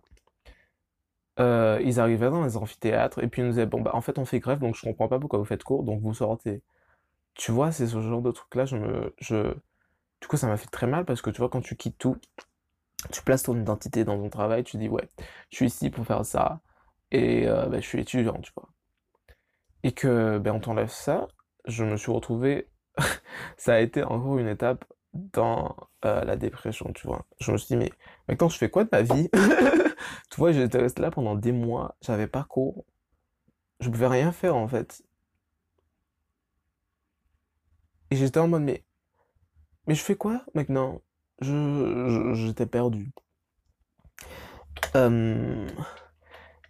euh, 1.39 1.81
ils 1.83 1.99
arrivaient 1.99 2.29
dans 2.29 2.43
les 2.43 2.55
amphithéâtres 2.55 3.23
et 3.23 3.27
puis 3.27 3.41
ils 3.41 3.45
nous 3.45 3.51
disaient, 3.51 3.65
bon, 3.65 3.81
bah, 3.81 3.91
en 3.95 4.01
fait, 4.01 4.19
on 4.19 4.25
fait 4.25 4.39
grève, 4.39 4.59
donc 4.59 4.75
je 4.75 4.83
comprends 4.83 5.07
pas 5.07 5.19
pourquoi 5.19 5.39
vous 5.39 5.45
faites 5.45 5.63
cours, 5.63 5.83
donc 5.83 6.01
vous 6.01 6.13
sortez. 6.13 6.61
Tu 7.35 7.51
vois, 7.51 7.71
c'est 7.71 7.87
ce 7.87 7.99
genre 8.01 8.21
de 8.21 8.31
truc-là, 8.31 8.65
je 8.65 8.77
me, 8.77 9.15
je, 9.19 9.55
du 10.21 10.27
coup, 10.27 10.37
ça 10.37 10.47
m'a 10.47 10.57
fait 10.57 10.69
très 10.69 10.87
mal 10.87 11.05
parce 11.05 11.23
que 11.23 11.31
tu 11.31 11.39
vois, 11.39 11.49
quand 11.49 11.61
tu 11.61 11.75
quittes 11.75 11.97
tout, 11.97 12.17
tu 13.11 13.23
places 13.23 13.43
ton 13.43 13.59
identité 13.59 14.03
dans 14.05 14.17
ton 14.17 14.29
travail, 14.29 14.63
tu 14.63 14.77
dis, 14.77 14.89
ouais, 14.89 15.09
je 15.49 15.57
suis 15.57 15.65
ici 15.67 15.89
pour 15.89 16.05
faire 16.05 16.25
ça 16.25 16.61
et 17.11 17.47
euh, 17.47 17.67
bah, 17.67 17.79
je 17.79 17.87
suis 17.87 18.01
étudiant, 18.01 18.39
tu 18.41 18.51
vois. 18.55 18.69
Et 19.83 19.93
que, 19.93 20.37
ben, 20.37 20.53
on 20.53 20.59
t'enlève 20.59 20.89
ça, 20.89 21.27
je 21.65 21.83
me 21.85 21.97
suis 21.97 22.11
retrouvé, 22.11 22.69
ça 23.57 23.75
a 23.75 23.79
été 23.79 24.03
encore 24.03 24.37
une 24.37 24.47
étape 24.47 24.85
dans 25.13 25.75
euh, 26.05 26.23
la 26.23 26.35
dépression, 26.35 26.91
tu 26.93 27.07
vois. 27.07 27.25
Je 27.39 27.51
me 27.51 27.57
suis 27.57 27.67
dit, 27.67 27.77
mais 27.77 27.91
maintenant, 28.27 28.49
je 28.49 28.57
fais 28.57 28.69
quoi 28.69 28.83
de 28.83 28.89
ma 28.91 29.01
vie? 29.01 29.29
Tu 30.29 30.37
vois, 30.37 30.51
j'étais 30.51 30.79
resté 30.79 31.01
là 31.01 31.11
pendant 31.11 31.35
des 31.35 31.51
mois, 31.51 31.95
j'avais 32.01 32.27
pas 32.27 32.43
cours, 32.43 32.85
je 33.79 33.89
pouvais 33.89 34.07
rien 34.07 34.31
faire 34.31 34.55
en 34.55 34.67
fait. 34.67 35.03
Et 38.11 38.15
j'étais 38.15 38.39
en 38.39 38.47
mode, 38.47 38.63
mais, 38.63 38.83
mais 39.87 39.95
je 39.95 40.01
fais 40.03 40.15
quoi 40.15 40.43
maintenant? 40.53 41.01
Je, 41.41 42.33
j'étais 42.35 42.65
perdu. 42.65 43.11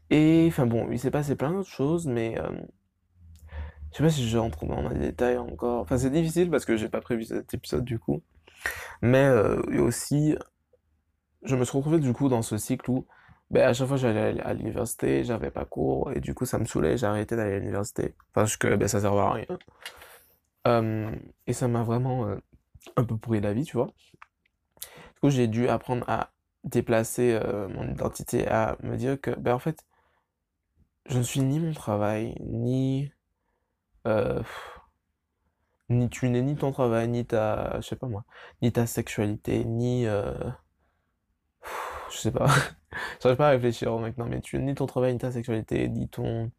Et 0.10 0.46
enfin 0.48 0.66
bon, 0.66 0.90
il 0.92 1.00
s'est 1.00 1.12
passé 1.12 1.36
plein 1.36 1.52
d'autres 1.52 1.70
choses, 1.70 2.08
mais 2.08 2.40
euh, 2.40 2.50
je 3.92 3.98
sais 3.98 4.04
pas 4.04 4.10
si 4.10 4.28
je 4.28 4.34
vais 4.34 4.40
rentrer 4.40 4.68
dans 4.68 4.88
les 4.90 5.00
détails 5.00 5.38
encore. 5.38 5.82
Enfin, 5.82 5.98
c'est 5.98 6.10
difficile 6.10 6.50
parce 6.50 6.66
que 6.66 6.78
j'ai 6.78 6.90
pas 6.90 7.02
prévu 7.02 7.26
cet 7.26 7.54
épisode 7.54 7.86
du 7.86 8.00
coup. 8.00 8.22
Mais 9.02 9.26
euh, 9.26 9.62
aussi, 9.82 10.36
je 11.44 11.56
me 11.56 11.66
suis 11.66 11.78
retrouvé 11.78 12.00
du 12.00 12.14
coup 12.14 12.30
dans 12.30 12.42
ce 12.42 12.58
cycle 12.58 12.90
où 12.90 13.06
ben, 13.52 13.68
à 13.68 13.74
chaque 13.74 13.88
fois 13.88 13.98
j'allais 13.98 14.40
à 14.42 14.54
l'université, 14.54 15.24
j'avais 15.24 15.52
pas 15.52 15.66
cours, 15.66 16.12
et 16.12 16.20
du 16.20 16.34
coup 16.34 16.46
ça 16.46 16.58
me 16.58 16.66
saoulait, 16.66 16.98
j'ai 16.98 17.06
arrêté 17.06 17.36
d'aller 17.36 17.56
à 17.56 17.60
l'université. 17.60 18.16
Parce 18.34 18.58
que 18.58 18.76
ben, 18.76 18.88
ça 18.88 19.02
servait 19.02 19.22
à 19.22 19.32
rien. 19.32 19.46
Et 21.48 21.54
ça 21.54 21.68
m'a 21.68 21.84
vraiment 21.84 22.26
euh, 22.28 22.38
un 22.96 23.04
peu 23.04 23.18
pourri 23.18 23.42
la 23.42 23.54
vie, 23.54 23.64
tu 23.66 23.78
vois. 23.78 23.88
Du 24.88 25.20
coup, 25.22 25.30
j'ai 25.30 25.48
dû 25.48 25.68
apprendre 25.70 26.08
à 26.10 26.32
déplacer 26.64 27.34
euh, 27.34 27.68
mon 27.70 27.90
identité, 27.90 28.48
à 28.48 28.78
me 28.82 28.98
dire 28.98 29.20
que, 29.20 29.32
ben, 29.32 29.54
en 29.54 29.60
fait, 29.60 29.86
je 31.08 31.18
ne 31.18 31.24
suis 31.24 31.42
ni 31.42 31.60
mon 31.60 31.74
travail, 31.74 32.36
ni, 32.42 33.12
ni 35.94 36.10
tu 36.10 36.30
n'es 36.30 36.42
ni 36.42 36.56
ton 36.56 36.72
travail, 36.72 37.08
ni 37.10 37.26
ta, 37.26 37.80
je 37.82 37.88
sais 37.88 37.96
pas 37.96 38.08
moi, 38.08 38.26
ni 38.62 38.72
ta 38.72 38.86
sexualité, 38.88 39.66
ni, 39.66 40.06
euh, 40.08 40.34
je 42.12 42.18
sais 42.18 42.32
pas, 42.32 42.48
j'arrive 43.22 43.38
pas 43.38 43.48
à 43.48 43.52
réfléchir 43.52 43.98
maintenant, 44.00 44.26
mais 44.26 44.42
tu 44.42 44.58
n'es 44.58 44.66
ni 44.66 44.76
ton 44.76 44.86
travail, 44.86 45.14
ni 45.14 45.20
ta 45.20 45.32
sexualité, 45.32 45.88
ni 45.90 46.08
ton, 46.10 46.52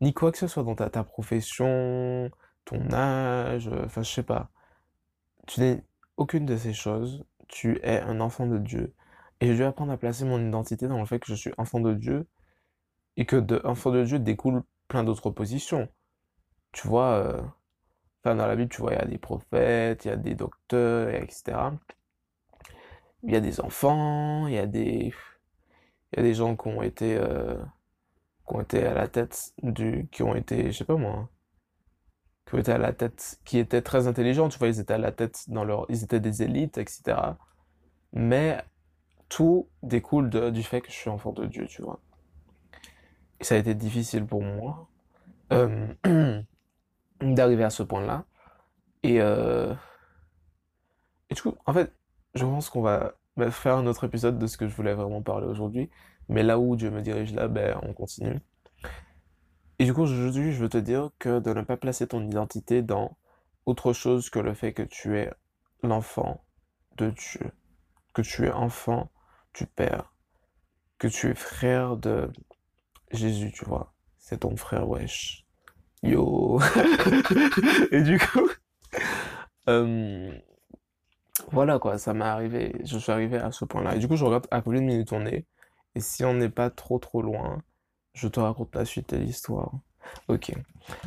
ni 0.00 0.12
quoi 0.14 0.32
que 0.32 0.38
ce 0.38 0.46
soit 0.46 0.62
dans 0.62 0.74
ta, 0.74 0.90
ta 0.90 1.04
profession, 1.04 2.30
ton 2.64 2.92
âge, 2.92 3.68
euh, 3.68 3.84
enfin, 3.86 4.02
je 4.02 4.10
sais 4.12 4.22
pas. 4.22 4.50
Tu 5.46 5.60
n'es 5.60 5.84
aucune 6.16 6.46
de 6.46 6.56
ces 6.56 6.74
choses. 6.74 7.24
Tu 7.48 7.80
es 7.82 8.00
un 8.00 8.20
enfant 8.20 8.46
de 8.46 8.58
Dieu. 8.58 8.94
Et 9.40 9.52
je 9.52 9.58
dois 9.58 9.68
apprendre 9.68 9.92
à 9.92 9.98
placer 9.98 10.24
mon 10.24 10.40
identité 10.46 10.88
dans 10.88 10.98
le 10.98 11.06
fait 11.06 11.18
que 11.20 11.28
je 11.28 11.34
suis 11.34 11.52
enfant 11.58 11.80
de 11.80 11.94
Dieu 11.94 12.26
et 13.16 13.26
que 13.26 13.36
de 13.36 13.60
enfant 13.64 13.90
de 13.92 14.04
Dieu 14.04 14.18
découle 14.18 14.62
plein 14.88 15.04
d'autres 15.04 15.30
positions. 15.30 15.88
Tu 16.72 16.88
vois, 16.88 17.12
euh, 17.26 17.42
dans 18.34 18.46
la 18.46 18.56
Bible, 18.56 18.70
tu 18.70 18.80
vois, 18.80 18.92
il 18.92 18.98
y 18.98 19.02
a 19.02 19.04
des 19.06 19.18
prophètes, 19.18 20.04
il 20.04 20.08
y 20.08 20.10
a 20.10 20.16
des 20.16 20.34
docteurs, 20.34 21.10
etc. 21.10 21.58
Il 23.22 23.32
y 23.32 23.36
a 23.36 23.40
des 23.40 23.60
enfants, 23.60 24.46
il 24.46 24.54
y 24.54 24.58
a 24.58 24.66
des, 24.66 25.12
il 26.12 26.16
y 26.16 26.20
a 26.20 26.22
des 26.22 26.34
gens 26.34 26.56
qui 26.56 26.68
ont 26.68 26.82
été, 26.82 27.16
euh, 27.16 27.56
qui 28.48 28.54
ont 28.54 28.60
été 28.60 28.86
à 28.86 28.94
la 28.94 29.08
tête 29.08 29.54
du, 29.62 30.08
qui 30.12 30.22
ont 30.22 30.34
été, 30.34 30.72
je 30.72 30.78
sais 30.78 30.84
pas 30.84 30.96
moi, 30.96 31.28
qui 32.46 32.54
ont 32.54 32.58
été 32.58 32.72
à 32.72 32.78
la 32.78 32.92
tête, 32.92 33.40
qui 33.44 33.58
étaient 33.58 33.82
très 33.82 34.06
intelligents, 34.06 34.48
tu 34.48 34.58
vois, 34.58 34.68
ils 34.68 34.80
étaient 34.80 34.94
à 34.94 34.98
la 34.98 35.12
tête 35.12 35.44
dans 35.48 35.64
leur, 35.64 35.86
ils 35.88 36.04
étaient 36.04 36.20
des 36.20 36.42
élites, 36.42 36.78
etc. 36.78 37.18
Mais 38.12 38.58
tout 39.28 39.68
découle 39.82 40.30
du 40.52 40.62
fait 40.62 40.80
que 40.80 40.90
je 40.90 40.96
suis 40.96 41.10
enfant 41.10 41.32
de 41.32 41.46
Dieu, 41.46 41.66
tu 41.66 41.82
vois. 41.82 42.00
Et 43.40 43.44
ça 43.44 43.54
a 43.54 43.58
été 43.58 43.74
difficile 43.74 44.26
pour 44.26 44.42
moi 44.42 44.88
euh, 45.52 45.86
d'arriver 47.20 47.64
à 47.64 47.70
ce 47.70 47.82
point-là. 47.82 48.24
Et, 49.02 49.20
euh, 49.20 49.74
et 51.30 51.34
du 51.34 51.42
coup, 51.42 51.54
en 51.66 51.72
fait, 51.72 51.92
je 52.34 52.44
pense 52.44 52.70
qu'on 52.70 52.82
va 52.82 53.14
bah, 53.36 53.50
faire 53.50 53.76
un 53.76 53.86
autre 53.86 54.04
épisode 54.04 54.38
de 54.38 54.46
ce 54.46 54.56
que 54.56 54.68
je 54.68 54.74
voulais 54.74 54.94
vraiment 54.94 55.22
parler 55.22 55.46
aujourd'hui. 55.46 55.90
Mais 56.28 56.42
là 56.42 56.58
où 56.58 56.76
Dieu 56.76 56.90
me 56.90 57.00
dirige 57.00 57.32
là, 57.34 57.48
ben, 57.48 57.78
on 57.82 57.92
continue. 57.92 58.40
Et 59.78 59.84
du 59.84 59.94
coup, 59.94 60.02
aujourd'hui, 60.02 60.52
je 60.52 60.60
veux 60.60 60.68
te 60.68 60.78
dire 60.78 61.10
que 61.18 61.38
de 61.38 61.52
ne 61.52 61.62
pas 61.62 61.76
placer 61.76 62.08
ton 62.08 62.24
identité 62.26 62.82
dans 62.82 63.16
autre 63.64 63.92
chose 63.92 64.28
que 64.30 64.38
le 64.38 64.54
fait 64.54 64.72
que 64.72 64.82
tu 64.82 65.16
es 65.18 65.32
l'enfant 65.82 66.44
de 66.96 67.10
Dieu, 67.10 67.52
que 68.12 68.22
tu 68.22 68.46
es 68.46 68.50
enfant 68.50 69.10
du 69.54 69.66
Père, 69.66 70.12
que 70.98 71.06
tu 71.06 71.30
es 71.30 71.34
frère 71.34 71.96
de 71.96 72.30
Jésus, 73.12 73.52
tu 73.52 73.64
vois. 73.64 73.94
C'est 74.18 74.38
ton 74.38 74.56
frère, 74.56 74.88
wesh. 74.88 75.47
Yo! 76.02 76.60
Et 77.92 78.02
du 78.02 78.18
coup, 78.18 78.48
euh, 79.68 80.32
voilà 81.50 81.78
quoi, 81.78 81.98
ça 81.98 82.14
m'est 82.14 82.24
arrivé, 82.24 82.74
je 82.84 82.98
suis 82.98 83.12
arrivé 83.12 83.38
à 83.38 83.52
ce 83.52 83.64
point-là. 83.64 83.96
Et 83.96 83.98
du 83.98 84.08
coup, 84.08 84.16
je 84.16 84.24
regarde 84.24 84.46
minutes 84.66 85.12
on 85.12 85.24
est. 85.26 85.46
Et 85.94 86.00
si 86.00 86.24
on 86.24 86.34
n'est 86.34 86.48
pas 86.50 86.70
trop 86.70 86.98
trop 86.98 87.22
loin, 87.22 87.62
je 88.14 88.28
te 88.28 88.40
raconte 88.40 88.74
la 88.74 88.84
suite 88.84 89.14
de 89.14 89.18
l'histoire. 89.18 89.72
Ok. 90.28 90.52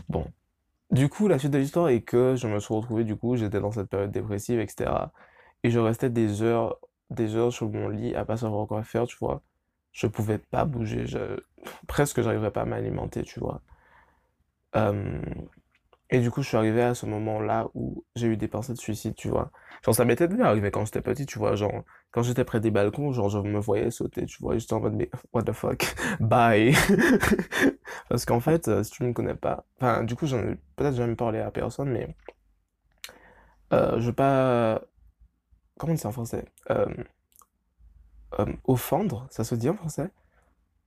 Bon. 0.10 0.26
Du 0.92 1.10
coup, 1.10 1.28
la 1.28 1.40
suite 1.40 1.52
de 1.52 1.58
l'histoire 1.58 1.90
est 1.90 2.02
que 2.02 2.36
je 2.36 2.48
me 2.48 2.60
suis 2.60 2.74
retrouvé, 2.74 3.04
du 3.04 3.16
coup, 3.16 3.36
j'étais 3.38 3.62
dans 3.62 3.72
cette 3.72 3.90
période 3.90 4.12
dépressive, 4.12 4.60
etc. 4.60 4.92
Et 5.64 5.72
je 5.72 5.80
restais 5.80 6.10
des 6.10 6.42
heures, 6.42 6.78
des 7.10 7.36
heures 7.36 7.54
sur 7.54 7.70
mon 7.70 7.90
lit 7.90 8.16
à 8.16 8.26
pas 8.26 8.38
savoir 8.38 8.68
quoi 8.68 8.84
faire, 8.84 9.06
tu 9.08 9.18
vois. 9.20 9.42
Je 9.94 10.08
pouvais 10.08 10.38
pas 10.38 10.66
bouger, 10.66 11.06
je... 11.08 11.40
presque 11.88 12.22
j'arrivais 12.22 12.52
pas 12.52 12.62
à 12.62 12.66
m'alimenter, 12.66 13.24
tu 13.24 13.40
vois. 13.40 13.62
Euh, 14.76 15.22
et 16.10 16.20
du 16.20 16.30
coup, 16.30 16.42
je 16.42 16.50
suis 16.50 16.58
arrivé 16.58 16.82
à 16.84 16.94
ce 16.94 17.06
moment-là 17.06 17.70
où 17.74 18.04
j'ai 18.16 18.28
eu 18.28 18.38
des 18.38 18.50
pensées 18.50 18.74
de 18.74 18.78
suicide, 18.80 19.16
tu 19.16 19.30
vois. 19.30 19.52
Genre, 19.86 19.96
ça 19.96 20.04
m'était 20.06 20.28
déjà 20.28 20.48
arrivé 20.48 20.70
quand 20.70 20.84
j'étais 20.86 21.02
petit, 21.02 21.26
tu 21.26 21.40
vois. 21.40 21.56
Genre, 21.56 21.84
quand 22.12 22.22
j'étais 22.22 22.44
près 22.44 22.60
des 22.60 22.70
balcons, 22.72 23.14
genre, 23.14 23.30
je 23.30 23.38
me 23.40 23.60
voyais 23.60 23.92
sauter, 23.92 24.26
tu 24.26 24.38
vois. 24.42 24.58
J'étais 24.58 24.74
en 24.74 24.82
mode, 24.82 24.94
mais 24.94 25.10
what 25.34 25.44
the 25.44 25.54
fuck? 25.54 25.96
Bye! 26.20 26.74
Parce 28.10 28.26
qu'en 28.26 28.42
fait, 28.42 28.68
euh, 28.68 28.84
si 28.84 28.92
tu 28.92 29.04
me 29.04 29.14
connais 29.14 29.36
pas, 29.36 29.66
enfin, 29.80 30.04
du 30.04 30.16
coup, 30.16 30.28
j'en 30.28 30.40
ai 30.40 30.56
peut-être 30.76 30.96
jamais 30.96 31.16
parlé 31.16 31.40
à 31.40 31.50
personne, 31.52 31.90
mais 31.92 32.14
euh, 33.74 34.00
je 34.00 34.08
veux 34.08 34.14
pas. 34.14 34.82
Comment 35.78 35.94
on 35.94 35.96
dit 35.96 36.02
ça 36.02 36.10
en 36.10 36.12
français? 36.12 36.46
Euh, 36.70 36.86
offendre, 38.66 39.28
ça 39.30 39.44
se 39.44 39.56
dit 39.56 39.70
en 39.70 39.76
français? 39.76 40.10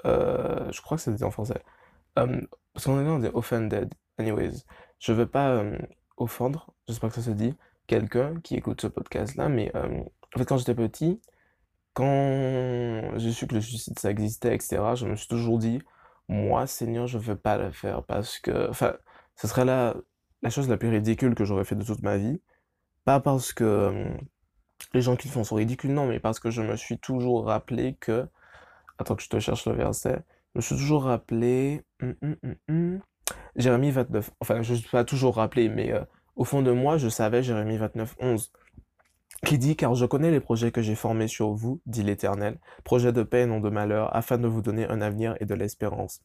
Je 0.04 0.80
crois 0.82 0.96
que 0.96 1.02
ça 1.02 1.12
se 1.12 1.16
dit 1.16 1.24
en 1.24 1.30
français. 1.30 1.62
Parce 2.74 2.86
qu'en 2.86 2.98
anglais, 2.98 3.10
on 3.10 3.18
dit 3.20 3.28
offended. 3.32 3.92
Anyways, 4.18 4.64
je 4.98 5.12
veux 5.12 5.26
pas 5.26 5.50
euh, 5.50 5.78
offendre, 6.16 6.74
j'espère 6.88 7.10
que 7.10 7.16
ça 7.16 7.22
se 7.22 7.30
dit, 7.30 7.54
quelqu'un 7.86 8.40
qui 8.42 8.56
écoute 8.56 8.80
ce 8.80 8.86
podcast-là, 8.88 9.48
mais 9.48 9.70
euh, 9.74 10.02
en 10.34 10.38
fait, 10.38 10.44
quand 10.46 10.58
j'étais 10.58 10.74
petit, 10.74 11.20
quand 11.94 13.12
j'ai 13.16 13.32
su 13.32 13.46
que 13.46 13.54
le 13.54 13.60
suicide 13.60 13.98
ça 13.98 14.10
existait, 14.10 14.54
etc., 14.54 14.82
je 14.96 15.06
me 15.06 15.16
suis 15.16 15.28
toujours 15.28 15.58
dit, 15.58 15.80
moi, 16.28 16.66
Seigneur, 16.66 17.06
je 17.06 17.18
veux 17.18 17.36
pas 17.36 17.58
le 17.58 17.70
faire 17.70 18.02
parce 18.04 18.38
que, 18.38 18.68
enfin, 18.70 18.94
ce 19.36 19.46
serait 19.48 19.64
la, 19.64 19.94
chose 20.50 20.68
la 20.68 20.76
plus 20.76 20.88
ridicule 20.88 21.34
que 21.34 21.44
j'aurais 21.44 21.64
fait 21.64 21.76
de 21.76 21.84
toute 21.84 22.02
ma 22.02 22.16
vie. 22.16 22.40
Pas 23.04 23.20
parce 23.20 23.52
que 23.52 23.64
euh, 23.64 24.08
les 24.94 25.02
gens 25.02 25.16
qui 25.16 25.28
le 25.28 25.32
font 25.32 25.44
sont 25.44 25.56
ridicules, 25.56 25.92
non, 25.92 26.06
mais 26.06 26.20
parce 26.20 26.40
que 26.40 26.50
je 26.50 26.62
me 26.62 26.76
suis 26.76 26.98
toujours 26.98 27.46
rappelé 27.46 27.94
que, 28.00 28.26
attends 28.98 29.16
que 29.16 29.22
je 29.22 29.28
te 29.28 29.38
cherche 29.40 29.66
le 29.66 29.74
verset, 29.74 30.22
me 30.54 30.60
suis 30.60 30.76
toujours 30.76 31.04
rappelé, 31.04 31.82
hum, 32.02 32.14
hum, 32.22 32.54
hum, 32.68 33.00
Jérémie 33.56 33.90
29, 33.90 34.30
enfin, 34.40 34.62
je 34.62 34.72
ne 34.72 34.78
suis 34.78 34.88
pas 34.88 35.04
toujours 35.04 35.36
rappelé, 35.36 35.68
mais 35.68 35.92
euh, 35.92 36.04
au 36.36 36.44
fond 36.44 36.62
de 36.62 36.72
moi, 36.72 36.96
je 36.98 37.08
savais 37.08 37.42
Jérémie 37.42 37.76
29, 37.76 38.16
11 38.20 38.52
qui 39.44 39.58
dit, 39.58 39.76
Car 39.76 39.94
je 39.94 40.06
connais 40.06 40.30
les 40.30 40.40
projets 40.40 40.72
que 40.72 40.82
j'ai 40.82 40.94
formés 40.94 41.28
sur 41.28 41.52
vous, 41.52 41.80
dit 41.86 42.02
l'Éternel, 42.02 42.58
projets 42.82 43.12
de 43.12 43.22
paix 43.22 43.42
et 43.42 43.46
non 43.46 43.60
de 43.60 43.70
malheur, 43.70 44.14
afin 44.14 44.38
de 44.38 44.48
vous 44.48 44.62
donner 44.62 44.88
un 44.88 45.00
avenir 45.00 45.36
et 45.40 45.44
de 45.44 45.54
l'espérance. 45.54 46.22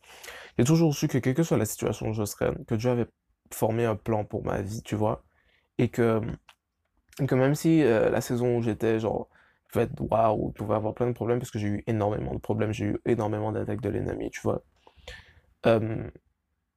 J'ai 0.57 0.63
toujours 0.65 0.95
su 0.95 1.07
que 1.07 1.17
quelle 1.17 1.33
que 1.35 1.43
soit 1.43 1.57
la 1.57 1.65
situation 1.65 2.09
où 2.09 2.13
je 2.13 2.23
serais, 2.25 2.53
que 2.67 2.75
Dieu 2.75 2.89
avait 2.89 3.07
formé 3.51 3.85
un 3.85 3.95
plan 3.95 4.23
pour 4.25 4.45
ma 4.45 4.61
vie, 4.61 4.81
tu 4.83 4.95
vois, 4.95 5.23
et 5.77 5.89
que, 5.89 6.21
que 7.27 7.35
même 7.35 7.55
si 7.55 7.83
euh, 7.83 8.09
la 8.09 8.21
saison 8.21 8.57
où 8.57 8.61
j'étais, 8.61 8.99
genre, 8.99 9.27
être 9.75 10.01
waouh, 10.01 10.51
pouvait 10.51 10.75
avoir 10.75 10.93
plein 10.93 11.07
de 11.07 11.13
problèmes, 11.13 11.39
parce 11.39 11.51
que 11.51 11.59
j'ai 11.59 11.67
eu 11.67 11.83
énormément 11.87 12.33
de 12.33 12.39
problèmes, 12.39 12.73
j'ai 12.73 12.85
eu 12.85 12.99
énormément 13.05 13.51
d'attaques 13.51 13.81
de 13.81 13.89
l'ennemi, 13.89 14.29
tu 14.31 14.41
vois, 14.41 14.63
euh, 15.65 16.09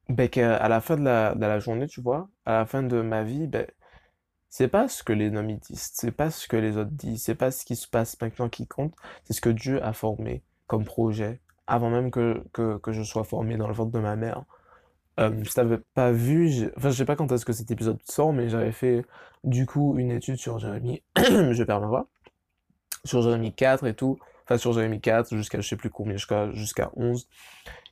ben 0.09 0.29
à 0.39 0.69
la 0.69 0.81
fin 0.81 0.97
de 0.97 1.05
la, 1.05 1.35
de 1.35 1.41
la 1.41 1.59
journée, 1.59 1.87
tu 1.87 2.01
vois, 2.01 2.29
à 2.47 2.53
la 2.53 2.67
fin 2.67 2.83
de 2.83 3.01
ma 3.03 3.23
vie, 3.25 3.47
ben, 3.47 3.67
c'est 4.51 4.69
pas 4.69 4.89
ce 4.89 5.03
que 5.03 5.13
les 5.13 5.31
noms 5.31 5.43
disent, 5.45 5.91
c'est 5.95 6.13
pas 6.13 6.31
ce 6.31 6.47
que 6.49 6.57
les 6.57 6.77
autres 6.77 6.91
disent, 6.91 7.23
c'est 7.23 7.35
pas 7.35 7.51
ce 7.51 7.65
qui 7.65 7.77
se 7.77 7.89
passe 7.89 8.21
maintenant 8.21 8.49
qui 8.49 8.67
compte, 8.67 8.95
c'est 9.25 9.33
ce 9.33 9.41
que 9.41 9.49
Dieu 9.51 9.83
a 9.85 9.93
formé 9.93 10.43
comme 10.67 10.85
projet, 10.85 11.41
avant 11.67 11.91
même 11.91 12.11
que, 12.11 12.45
que, 12.53 12.77
que 12.79 12.93
je 12.93 13.03
sois 13.03 13.25
formé 13.25 13.57
dans 13.57 13.69
le 13.69 13.75
ventre 13.75 13.93
de 13.93 14.01
ma 14.01 14.17
mère. 14.17 14.45
Je 15.19 15.53
t'avais 15.53 15.79
pas 15.95 16.11
vu, 16.11 16.71
enfin 16.77 16.91
je 16.91 16.97
sais 16.97 17.05
pas 17.05 17.17
quand 17.17 17.31
est-ce 17.33 17.45
que 17.45 17.53
cet 17.53 17.71
épisode 17.71 17.99
sort, 18.05 18.33
mais 18.33 18.49
j'avais 18.49 18.73
fait 18.73 19.05
du 19.45 19.67
coup 19.67 19.97
une 19.99 20.11
étude 20.11 20.37
sur 20.37 20.59
Jérémie, 20.59 21.03
je 21.17 21.63
perds 21.65 21.81
ma 21.81 21.87
voix, 21.87 22.09
sur 23.05 23.23
Jérémie 23.23 23.55
4 23.55 23.87
et 23.87 23.95
tout, 23.95 24.19
enfin 24.45 24.59
sur 24.59 24.73
Jérémie 24.73 25.01
4 25.01 25.37
jusqu'à 25.37 25.61
je 25.61 25.69
sais 25.69 25.77
plus 25.77 25.91
combien, 25.91 26.15
jusqu'à 26.15 26.53
jusqu'à 26.53 26.91
11, 26.97 27.29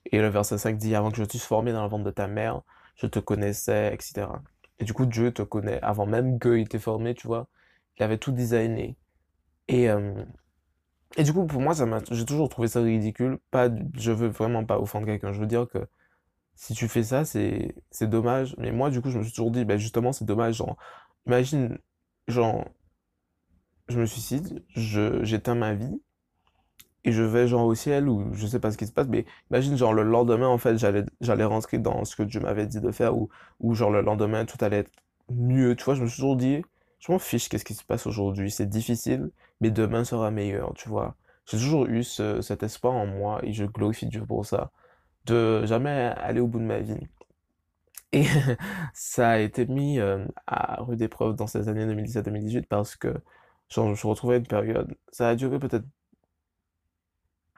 et 0.06 0.20
le 0.20 0.28
verset 0.28 0.58
5 0.58 0.76
dit, 0.78 0.94
avant 0.94 1.10
que 1.10 1.16
je 1.16 1.24
t'eusse 1.24 1.44
formé 1.44 1.72
dans 1.72 1.82
le 1.82 1.88
ventre 1.88 2.04
de 2.04 2.10
ta 2.10 2.26
mère, 2.26 2.62
je 2.96 3.06
te 3.06 3.18
connaissais, 3.18 3.92
etc. 3.94 4.26
Et 4.78 4.84
du 4.84 4.92
coup, 4.94 5.06
Dieu 5.06 5.32
te 5.32 5.42
connaît 5.42 5.80
avant 5.82 6.06
même 6.06 6.38
qu'il 6.38 6.68
t'ait 6.68 6.78
formé, 6.78 7.14
tu 7.14 7.26
vois. 7.26 7.48
Il 7.98 8.02
avait 8.02 8.18
tout 8.18 8.32
designé. 8.32 8.96
Et, 9.68 9.90
euh, 9.90 10.14
et 11.16 11.22
du 11.24 11.32
coup, 11.32 11.46
pour 11.46 11.60
moi, 11.60 11.74
j'ai 12.10 12.24
toujours 12.24 12.48
trouvé 12.48 12.68
ça 12.68 12.80
ridicule. 12.80 13.38
Pas, 13.50 13.68
je 13.94 14.12
veux 14.12 14.28
vraiment 14.28 14.64
pas 14.64 14.78
offendre 14.78 15.06
quelqu'un. 15.06 15.32
Je 15.32 15.40
veux 15.40 15.46
dire 15.46 15.66
que 15.68 15.86
si 16.54 16.74
tu 16.74 16.88
fais 16.88 17.02
ça, 17.04 17.24
c'est, 17.24 17.74
c'est 17.90 18.08
dommage. 18.08 18.54
Mais 18.58 18.72
moi, 18.72 18.90
du 18.90 19.00
coup, 19.02 19.10
je 19.10 19.18
me 19.18 19.24
suis 19.24 19.32
toujours 19.32 19.50
dit, 19.50 19.64
ben 19.64 19.78
justement, 19.78 20.12
c'est 20.12 20.24
dommage. 20.24 20.56
Genre, 20.56 20.76
imagine, 21.26 21.78
genre, 22.28 22.64
je 23.90 24.00
me 24.00 24.06
suicide, 24.06 24.64
j'éteins 24.74 25.54
ma 25.54 25.74
vie 25.74 26.00
et 27.04 27.12
je 27.12 27.22
vais 27.22 27.48
genre 27.48 27.66
au 27.66 27.74
ciel 27.74 28.08
ou 28.08 28.32
je 28.34 28.46
sais 28.46 28.60
pas 28.60 28.70
ce 28.70 28.76
qui 28.78 28.86
se 28.86 28.92
passe, 28.92 29.08
mais 29.08 29.24
imagine 29.50 29.76
genre 29.76 29.92
le 29.94 30.02
lendemain 30.02 30.48
en 30.48 30.58
fait 30.58 30.76
j'allais 30.78 31.04
j'allais 31.20 31.44
rentrer 31.44 31.78
dans 31.78 32.04
ce 32.04 32.14
que 32.16 32.22
Dieu 32.22 32.40
m'avait 32.40 32.66
dit 32.66 32.80
de 32.80 32.90
faire 32.90 33.16
ou, 33.16 33.28
ou 33.60 33.74
genre 33.74 33.90
le 33.90 34.02
lendemain 34.02 34.44
tout 34.44 34.58
allait 34.62 34.78
être 34.80 34.92
mieux, 35.30 35.76
tu 35.76 35.84
vois, 35.84 35.94
je 35.94 36.02
me 36.02 36.08
suis 36.08 36.16
toujours 36.16 36.36
dit, 36.36 36.62
je 36.98 37.12
m'en 37.12 37.18
fiche 37.18 37.48
qu'est-ce 37.48 37.64
qui 37.64 37.74
se 37.74 37.84
passe 37.84 38.06
aujourd'hui, 38.06 38.50
c'est 38.50 38.68
difficile, 38.68 39.30
mais 39.60 39.70
demain 39.70 40.04
sera 40.04 40.30
meilleur, 40.30 40.74
tu 40.74 40.88
vois. 40.88 41.14
J'ai 41.46 41.56
toujours 41.58 41.86
eu 41.86 42.02
ce- 42.04 42.40
cet 42.42 42.62
espoir 42.64 42.94
en 42.94 43.06
moi 43.06 43.40
et 43.44 43.52
je 43.52 43.64
glorifie 43.64 44.06
Dieu 44.06 44.24
pour 44.26 44.44
ça, 44.44 44.70
de 45.26 45.66
jamais 45.66 45.90
aller 45.90 46.40
au 46.40 46.46
bout 46.48 46.58
de 46.60 46.64
ma 46.64 46.80
vie. 46.80 46.96
Et 48.12 48.24
ça 48.94 49.30
a 49.30 49.38
été 49.38 49.66
mis 49.66 49.98
euh, 50.00 50.24
à 50.46 50.82
rude 50.82 51.00
épreuve 51.02 51.36
dans 51.36 51.46
ces 51.46 51.68
années 51.68 51.86
2017-2018 51.86 52.66
parce 52.68 52.96
que 52.96 53.14
genre, 53.70 53.86
je 53.86 53.90
me 53.90 53.96
suis 53.96 54.08
retrouvé 54.08 54.36
à 54.36 54.38
une 54.38 54.46
période, 54.46 54.94
ça 55.12 55.28
a 55.28 55.34
duré 55.36 55.58
peut-être 55.58 55.84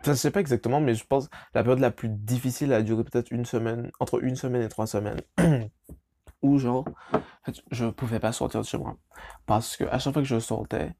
Enfin, 0.00 0.14
je 0.14 0.18
sais 0.18 0.32
pas 0.32 0.40
exactement, 0.40 0.80
mais 0.80 0.94
je 0.96 1.06
pense 1.06 1.28
la 1.54 1.62
période 1.62 1.78
la 1.78 1.92
plus 1.92 2.08
difficile 2.08 2.72
a 2.72 2.82
duré 2.82 3.04
peut-être 3.04 3.30
une 3.30 3.44
semaine, 3.44 3.90
entre 4.00 4.22
une 4.24 4.34
semaine 4.34 4.62
et 4.62 4.68
trois 4.68 4.88
semaines, 4.88 5.20
où 6.42 6.58
genre, 6.58 6.84
en 7.12 7.20
je 7.70 7.86
pouvais 7.86 8.18
pas 8.20 8.32
sortir 8.32 8.62
de 8.62 8.66
chez 8.66 8.78
moi. 8.78 8.96
Parce 9.46 9.76
que 9.76 9.84
à 9.84 9.98
chaque 10.00 10.12
fois 10.12 10.22
que 10.22 10.28
je 10.28 10.40
sortais, 10.40 10.92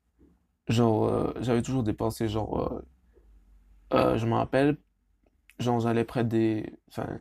genre, 0.68 1.08
euh, 1.08 1.34
j'avais 1.40 1.62
toujours 1.62 1.82
des 1.82 1.92
pensées, 1.94 2.28
genre, 2.28 2.60
euh, 2.72 2.86
euh, 3.94 4.18
je 4.18 4.26
me 4.26 4.34
rappelle, 4.34 4.76
genre, 5.58 5.80
j'allais 5.80 6.04
près 6.04 6.24
des, 6.24 6.72
enfin, 6.88 7.20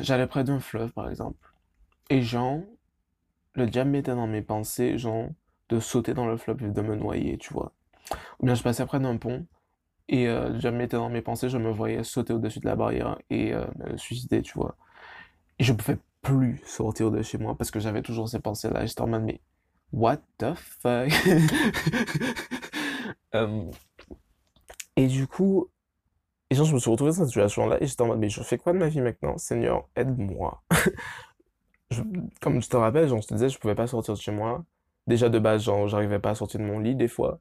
j'allais 0.00 0.26
près 0.26 0.44
d'un 0.44 0.60
fleuve, 0.60 0.92
par 0.92 1.08
exemple. 1.10 1.52
Et 2.10 2.22
genre, 2.22 2.60
le 3.54 3.66
diable 3.66 3.90
mettait 3.90 4.14
dans 4.14 4.26
mes 4.28 4.42
pensées, 4.42 4.98
genre, 4.98 5.28
de 5.70 5.80
sauter 5.80 6.14
dans 6.14 6.26
le 6.26 6.36
fleuve 6.36 6.62
et 6.64 6.68
de 6.70 6.82
me 6.82 6.96
noyer, 6.96 7.38
tu 7.38 7.52
vois. 7.52 7.72
Ou 8.40 8.46
bien 8.46 8.54
je 8.56 8.62
passais 8.62 8.86
près 8.86 9.00
d'un 9.00 9.16
pont 9.18 9.46
et 10.08 10.28
euh, 10.28 10.50
diable 10.58 10.78
mettait 10.78 10.96
dans 10.98 11.10
mes 11.10 11.22
pensées, 11.22 11.48
je 11.50 11.58
me 11.58 11.70
voyais 11.72 12.04
sauter 12.04 12.32
au-dessus 12.34 12.60
de 12.60 12.66
la 12.66 12.76
barrière 12.76 13.18
et 13.30 13.54
euh, 13.54 13.66
me 13.78 13.96
suicider, 13.98 14.42
tu 14.42 14.54
vois. 14.54 14.76
Et 15.58 15.64
je 15.64 15.72
pouvais 15.72 15.98
plus 16.22 16.60
sortir 16.66 17.10
de 17.10 17.22
chez 17.22 17.38
moi 17.38 17.56
parce 17.56 17.70
que 17.70 17.80
j'avais 17.80 18.02
toujours 18.02 18.28
ces 18.28 18.40
pensées-là. 18.40 18.86
J'étais 18.86 19.02
en 19.02 19.08
mode, 19.08 19.24
mais 19.24 19.40
what 19.92 20.18
the 20.38 20.54
fuck? 20.56 21.10
Euh, 23.34 23.70
et 24.96 25.06
du 25.06 25.26
coup, 25.26 25.68
et 26.50 26.56
genre, 26.56 26.66
je 26.66 26.74
me 26.74 26.80
suis 26.80 26.90
retrouvé 26.90 27.10
dans 27.12 27.18
cette 27.18 27.28
situation-là 27.28 27.78
et 27.82 27.86
j'étais 27.86 28.02
en 28.02 28.08
mode, 28.08 28.20
mais 28.20 28.30
je 28.30 28.42
fais 28.42 28.58
quoi 28.58 28.72
de 28.72 28.78
ma 28.78 28.88
vie 28.88 29.00
maintenant? 29.02 29.38
Seigneur, 29.38 29.88
aide-moi. 29.96 30.62
Je- 31.90 32.02
comme 32.40 32.60
tu 32.60 32.68
te 32.68 32.76
rappelles, 32.76 33.08
genre, 33.08 33.22
je 33.22 33.28
te 33.28 33.34
disais, 33.34 33.48
je 33.48 33.58
pouvais 33.58 33.74
pas 33.74 33.86
sortir 33.86 34.14
de 34.14 34.20
chez 34.20 34.32
moi. 34.32 34.64
Déjà 35.06 35.28
de 35.28 35.38
base, 35.38 35.62
j'arrivais 35.64 36.18
pas 36.18 36.30
à 36.30 36.34
sortir 36.34 36.60
de 36.60 36.64
mon 36.64 36.78
lit 36.78 36.96
des 36.96 37.08
fois, 37.08 37.40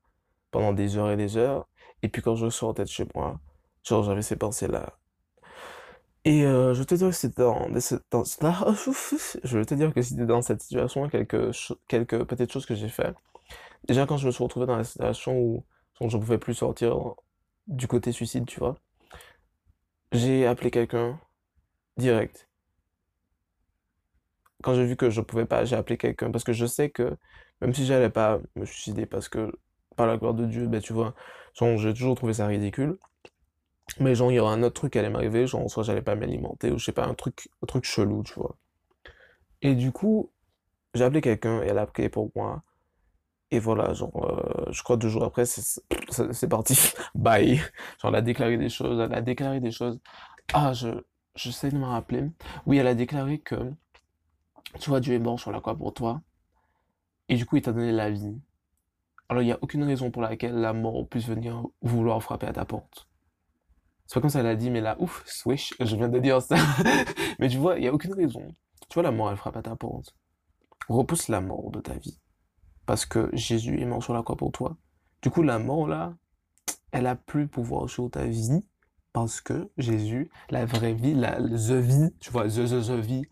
pendant 0.51 0.73
des 0.73 0.97
heures 0.97 1.11
et 1.11 1.17
des 1.17 1.37
heures. 1.37 1.67
Et 2.01 2.09
puis 2.09 2.21
quand 2.21 2.35
je 2.35 2.49
sortais 2.49 2.83
de 2.83 2.89
chez 2.89 3.07
moi, 3.15 3.39
genre, 3.83 4.03
j'avais 4.03 4.21
ces 4.21 4.35
pensées-là. 4.35 4.97
Et 6.25 6.45
euh, 6.45 6.73
je 6.73 6.79
vais 6.79 6.85
te 6.85 6.95
dire 6.95 7.09
que 7.09 7.15
c'était 7.15 7.41
dans, 7.41 7.67
je 7.73 9.63
te 9.63 9.91
que 9.91 10.01
c'était 10.01 10.25
dans 10.25 10.41
cette 10.41 10.61
situation 10.61 11.09
quelques, 11.09 11.51
quelques 11.87 12.23
petites 12.25 12.51
choses 12.51 12.65
que 12.65 12.75
j'ai 12.75 12.89
fait. 12.89 13.13
Déjà, 13.87 14.05
quand 14.05 14.17
je 14.17 14.27
me 14.27 14.31
suis 14.31 14.43
retrouvé 14.43 14.65
dans 14.65 14.77
la 14.77 14.83
situation 14.85 15.37
où 15.37 15.65
je 16.01 16.17
pouvais 16.17 16.37
plus 16.37 16.53
sortir 16.55 17.15
du 17.67 17.87
côté 17.87 18.11
suicide, 18.11 18.45
tu 18.45 18.59
vois, 18.59 18.75
j'ai 20.13 20.45
appelé 20.45 20.71
quelqu'un 20.71 21.19
direct. 21.97 22.47
Quand 24.63 24.75
j'ai 24.75 24.85
vu 24.85 24.95
que 24.95 25.09
je 25.11 25.21
pouvais 25.21 25.45
pas, 25.45 25.65
j'ai 25.65 25.75
appelé 25.75 25.97
quelqu'un 25.97 26.31
parce 26.31 26.43
que 26.43 26.53
je 26.53 26.65
sais 26.65 26.89
que 26.89 27.17
même 27.61 27.73
si 27.73 27.85
j'allais 27.85 28.09
pas 28.09 28.39
me 28.55 28.65
suicider 28.65 29.05
parce 29.05 29.29
que 29.29 29.51
par 29.95 30.07
la 30.07 30.17
gloire 30.17 30.33
de 30.33 30.45
Dieu, 30.45 30.67
ben 30.67 30.81
tu 30.81 30.93
vois, 30.93 31.13
j'ai 31.59 31.93
toujours 31.93 32.15
trouvé 32.15 32.33
ça 32.33 32.47
ridicule. 32.47 32.97
Mais 33.99 34.13
genre, 34.15 34.31
il 34.31 34.35
y 34.35 34.39
aura 34.39 34.53
un 34.53 34.61
autre 34.63 34.75
truc 34.75 34.93
qui 34.93 34.99
allait 34.99 35.09
m'arriver, 35.09 35.47
genre, 35.47 35.69
soit 35.69 35.83
j'allais 35.83 36.01
pas 36.01 36.15
m'alimenter, 36.15 36.71
ou 36.71 36.77
je 36.77 36.85
sais 36.85 36.91
pas, 36.91 37.05
un 37.05 37.13
truc, 37.15 37.49
un 37.63 37.65
truc 37.65 37.85
chelou, 37.85 38.23
tu 38.23 38.33
vois. 38.35 38.55
Et 39.61 39.75
du 39.75 39.91
coup, 39.91 40.31
j'ai 40.95 41.03
appelé 41.03 41.21
quelqu'un, 41.21 41.63
et 41.63 41.67
elle 41.67 41.79
a 41.79 41.87
prié 41.87 42.09
pour 42.09 42.31
moi. 42.35 42.63
Et 43.51 43.59
voilà, 43.59 43.93
genre, 43.93 44.25
euh, 44.25 44.71
je 44.71 44.83
crois 44.83 44.97
deux 44.97 45.09
jours 45.09 45.23
après, 45.25 45.45
c'est 45.45 46.49
parti. 46.49 46.75
Bye. 47.15 47.57
Genre, 48.01 48.09
elle 48.09 48.15
a 48.15 48.21
déclaré 48.21 48.57
des 48.57 48.69
choses, 48.69 48.99
elle 48.99 49.13
a 49.13 49.21
déclaré 49.21 49.59
des 49.59 49.71
choses. 49.71 49.99
Ah, 50.53 50.73
je, 50.73 50.89
j'essaie 51.35 51.71
de 51.71 51.77
me 51.77 51.85
rappeler. 51.85 52.25
Oui, 52.67 52.77
elle 52.77 52.87
a 52.87 52.95
déclaré 52.95 53.39
que, 53.39 53.55
tu 54.79 54.89
vois, 54.89 54.99
Dieu 54.99 55.13
est 55.13 55.19
mort 55.19 55.39
sur 55.39 55.51
la 55.51 55.59
croix 55.61 55.75
pour 55.75 55.93
toi, 55.93 56.21
et 57.29 57.35
du 57.35 57.45
coup, 57.45 57.57
il 57.57 57.61
t'a 57.61 57.71
donné 57.71 57.91
la 57.91 58.09
vie. 58.09 58.39
Alors, 59.29 59.41
il 59.41 59.45
n'y 59.45 59.51
a 59.51 59.59
aucune 59.61 59.83
raison 59.83 60.11
pour 60.11 60.21
laquelle 60.21 60.55
la 60.55 60.73
mort 60.73 61.07
puisse 61.07 61.25
venir 61.25 61.65
vouloir 61.81 62.21
frapper 62.21 62.47
à 62.47 62.53
ta 62.53 62.65
porte. 62.65 63.07
C'est 64.05 64.15
pas 64.15 64.21
comme 64.21 64.29
ça 64.29 64.41
elle 64.41 64.47
a 64.47 64.55
dit, 64.55 64.69
mais 64.69 64.81
là, 64.81 64.95
ouf, 64.99 65.23
swish, 65.25 65.73
je 65.79 65.95
viens 65.95 66.09
de 66.09 66.19
dire 66.19 66.41
ça. 66.41 66.57
Mais 67.39 67.47
tu 67.47 67.57
vois, 67.57 67.77
il 67.77 67.81
n'y 67.81 67.87
a 67.87 67.93
aucune 67.93 68.13
raison. 68.13 68.45
Tu 68.89 68.95
vois, 68.95 69.03
la 69.03 69.11
mort, 69.11 69.31
elle 69.31 69.37
frappe 69.37 69.57
à 69.57 69.61
ta 69.61 69.75
porte. 69.75 70.15
Repousse 70.89 71.29
la 71.29 71.41
mort 71.41 71.71
de 71.71 71.79
ta 71.79 71.93
vie. 71.93 72.19
Parce 72.85 73.05
que 73.05 73.29
Jésus 73.33 73.79
est 73.81 73.85
mort 73.85 74.03
sur 74.03 74.13
la 74.13 74.21
croix 74.21 74.35
pour 74.35 74.51
toi. 74.51 74.77
Du 75.21 75.29
coup, 75.29 75.41
la 75.41 75.57
mort, 75.57 75.87
là, 75.87 76.13
elle 76.91 77.07
a 77.07 77.15
plus 77.15 77.47
pouvoir 77.47 77.89
sur 77.89 78.11
ta 78.11 78.25
vie. 78.25 78.59
Parce 79.13 79.41
que 79.41 79.71
Jésus, 79.77 80.29
la 80.49 80.65
vraie 80.65 80.93
vie, 80.93 81.13
la 81.13 81.39
the 81.39 81.71
vie, 81.71 82.13
tu 82.19 82.29
vois, 82.29 82.47
the, 82.47 82.65
the, 82.65 82.85
the 82.85 82.99
vie, 82.99 83.23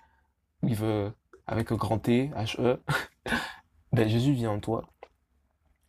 il 0.63 0.75
veut, 0.75 1.11
avec 1.51 1.71
un 1.71 1.75
grand 1.75 1.99
T, 1.99 2.31
H-E, 2.35 2.79
ben 3.93 4.07
Jésus 4.07 4.31
vit 4.31 4.47
en 4.47 4.59
toi. 4.59 4.85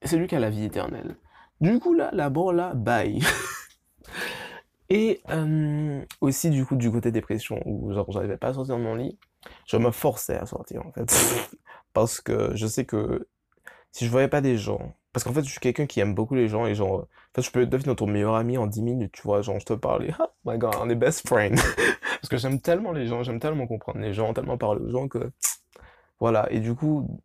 C'est 0.02 0.16
lui 0.16 0.26
qui 0.26 0.34
a 0.34 0.40
la 0.40 0.50
vie 0.50 0.64
éternelle. 0.64 1.16
Du 1.60 1.78
coup, 1.78 1.94
là, 1.94 2.10
la 2.12 2.28
mort, 2.28 2.52
là, 2.52 2.74
bye. 2.74 3.22
Et 4.90 5.22
euh, 5.30 6.04
aussi, 6.20 6.50
du 6.50 6.66
coup, 6.66 6.74
du 6.74 6.90
côté 6.90 7.12
dépression, 7.12 7.62
où 7.64 7.92
genre, 7.92 8.10
j'arrivais 8.10 8.36
pas 8.36 8.48
à 8.48 8.54
sortir 8.54 8.76
de 8.76 8.82
mon 8.82 8.96
lit, 8.96 9.18
je 9.66 9.76
me 9.76 9.92
forçais 9.92 10.36
à 10.36 10.44
sortir, 10.44 10.84
en 10.84 10.92
fait. 10.92 11.14
Parce 11.94 12.20
que 12.20 12.54
je 12.56 12.66
sais 12.66 12.84
que 12.84 13.28
si 13.92 14.04
je 14.04 14.10
voyais 14.10 14.28
pas 14.28 14.40
des 14.40 14.58
gens, 14.58 14.94
parce 15.12 15.24
qu'en 15.24 15.32
fait, 15.34 15.44
je 15.44 15.50
suis 15.50 15.60
quelqu'un 15.60 15.84
qui 15.84 16.00
aime 16.00 16.14
beaucoup 16.14 16.34
les 16.34 16.48
gens, 16.48 16.66
et 16.66 16.74
genre, 16.74 17.06
en 17.36 17.42
je 17.42 17.50
peux 17.50 17.66
devenir 17.66 17.94
ton 17.94 18.06
meilleur 18.06 18.34
ami 18.34 18.56
en 18.56 18.66
10 18.66 18.80
minutes, 18.80 19.12
tu 19.12 19.22
vois, 19.22 19.42
genre, 19.42 19.60
je 19.60 19.66
te 19.66 19.74
parle, 19.74 20.14
oh 20.18 20.24
my 20.46 20.56
god, 20.56 20.74
on 20.80 20.88
est 20.88 20.94
best 20.94 21.28
friends. 21.28 21.56
Parce 22.22 22.30
que 22.30 22.38
j'aime 22.38 22.60
tellement 22.60 22.92
les 22.92 23.06
gens, 23.06 23.22
j'aime 23.22 23.40
tellement 23.40 23.66
comprendre 23.66 24.00
les 24.00 24.14
gens, 24.14 24.32
tellement 24.32 24.56
parler 24.56 24.80
aux 24.80 24.90
gens 24.90 25.08
que, 25.08 25.30
voilà. 26.22 26.46
Et 26.52 26.60
du 26.60 26.76
coup, 26.76 27.20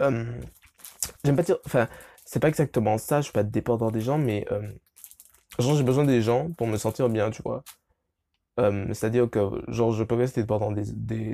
euh, 0.00 0.38
j'aime 1.24 1.36
pas 1.36 1.42
dire, 1.42 1.56
enfin, 1.64 1.88
c'est 2.26 2.38
pas 2.38 2.48
exactement 2.48 2.98
ça, 2.98 3.20
je 3.20 3.24
suis 3.24 3.32
pas 3.32 3.44
dépendant 3.44 3.90
des 3.90 4.02
gens, 4.02 4.18
mais, 4.18 4.46
euh, 4.52 4.60
genre, 5.58 5.74
j'ai 5.76 5.84
besoin 5.84 6.04
des 6.04 6.20
gens 6.20 6.50
pour 6.52 6.66
me 6.66 6.76
sentir 6.76 7.08
bien, 7.08 7.30
tu 7.30 7.40
vois. 7.42 7.64
Euh, 8.60 8.86
c'est-à-dire 8.92 9.30
que, 9.30 9.40
genre, 9.68 9.92
je 9.92 10.04
peux 10.04 10.16
rester 10.16 10.44
pendant 10.44 10.70
des, 10.70 10.84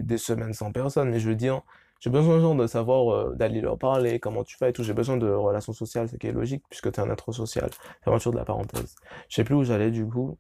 des, 0.02 0.18
semaines 0.18 0.54
sans 0.54 0.70
personne, 0.70 1.10
mais 1.10 1.18
je 1.18 1.28
veux 1.28 1.34
dire, 1.34 1.62
j'ai 2.00 2.10
besoin, 2.10 2.38
genre, 2.40 2.54
de 2.54 2.68
savoir, 2.68 3.12
euh, 3.12 3.34
d'aller 3.34 3.60
leur 3.60 3.76
parler, 3.76 4.20
comment 4.20 4.44
tu 4.44 4.56
vas 4.60 4.68
et 4.68 4.72
tout. 4.72 4.84
J'ai 4.84 4.94
besoin 4.94 5.16
de 5.16 5.28
relations 5.28 5.72
sociales, 5.72 6.08
ce 6.08 6.16
qui 6.16 6.28
est 6.28 6.32
logique, 6.32 6.62
puisque 6.70 6.92
t'es 6.92 7.00
un 7.00 7.10
être 7.10 7.32
social. 7.32 7.68
Fermeture 8.04 8.30
de 8.30 8.36
la 8.38 8.44
parenthèse. 8.44 8.94
Je 9.28 9.34
sais 9.34 9.44
plus 9.44 9.56
où 9.56 9.64
j'allais, 9.64 9.90
du 9.90 10.06
coup. 10.06 10.38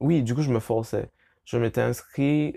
Oui, 0.00 0.24
du 0.24 0.34
coup, 0.34 0.42
je 0.42 0.50
me 0.52 0.60
forçais. 0.60 1.10
Je 1.44 1.58
m'étais 1.58 1.82
inscrit, 1.82 2.56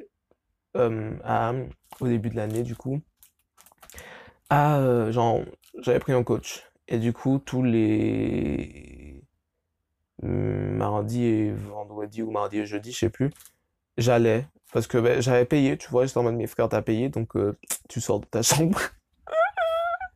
à, 1.23 1.53
au 1.99 2.07
début 2.07 2.29
de 2.29 2.35
l'année, 2.35 2.63
du 2.63 2.75
coup, 2.75 3.01
à, 4.49 4.77
euh, 4.79 5.11
genre, 5.11 5.41
j'avais 5.79 5.99
pris 5.99 6.13
un 6.13 6.23
coach. 6.23 6.63
Et 6.87 6.99
du 6.99 7.13
coup, 7.13 7.39
tous 7.43 7.63
les 7.63 9.23
mardi 10.23 11.25
et 11.25 11.51
vendredi 11.51 12.21
ou 12.21 12.31
mardi 12.31 12.59
et 12.59 12.65
jeudi, 12.65 12.91
je 12.91 12.99
sais 12.99 13.09
plus, 13.09 13.31
j'allais. 13.97 14.47
Parce 14.73 14.87
que 14.87 14.97
ben, 14.97 15.21
j'avais 15.21 15.45
payé, 15.45 15.77
tu 15.77 15.89
vois, 15.89 16.05
j'étais 16.05 16.17
en 16.17 16.23
mode 16.23 16.35
mes 16.35 16.47
frères 16.47 16.69
t'as 16.69 16.81
payé, 16.81 17.09
donc 17.09 17.35
euh, 17.35 17.57
tu 17.87 18.01
sors 18.01 18.19
de 18.19 18.25
ta 18.25 18.41
chambre. 18.41 18.79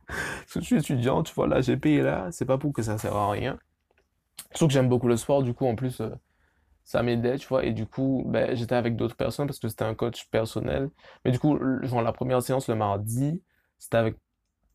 Parce 0.06 0.46
que 0.54 0.60
je 0.60 0.64
suis 0.64 0.76
étudiant, 0.76 1.22
tu 1.22 1.32
vois, 1.34 1.46
là 1.46 1.60
j'ai 1.60 1.76
payé 1.76 2.02
là, 2.02 2.28
c'est 2.32 2.44
pas 2.44 2.58
pour 2.58 2.72
que 2.72 2.82
ça 2.82 2.98
sert 2.98 3.16
à 3.16 3.30
rien. 3.30 3.58
Surtout 4.50 4.66
que 4.68 4.72
j'aime 4.74 4.88
beaucoup 4.88 5.08
le 5.08 5.16
sport, 5.16 5.42
du 5.42 5.54
coup 5.54 5.66
en 5.66 5.74
plus 5.74 6.00
euh, 6.00 6.10
ça 6.84 7.02
m'aidait, 7.02 7.38
tu 7.38 7.46
vois, 7.48 7.64
et 7.64 7.72
du 7.72 7.86
coup 7.86 8.24
ben, 8.26 8.54
j'étais 8.56 8.74
avec 8.74 8.96
d'autres 8.96 9.16
personnes 9.16 9.46
parce 9.46 9.58
que 9.58 9.68
c'était 9.68 9.84
un 9.84 9.94
coach 9.94 10.28
personnel. 10.30 10.90
Mais 11.24 11.30
du 11.30 11.38
coup, 11.38 11.58
genre 11.82 12.02
la 12.02 12.12
première 12.12 12.42
séance 12.42 12.68
le 12.68 12.74
mardi, 12.74 13.42
c'était 13.78 13.96
avec 13.98 14.16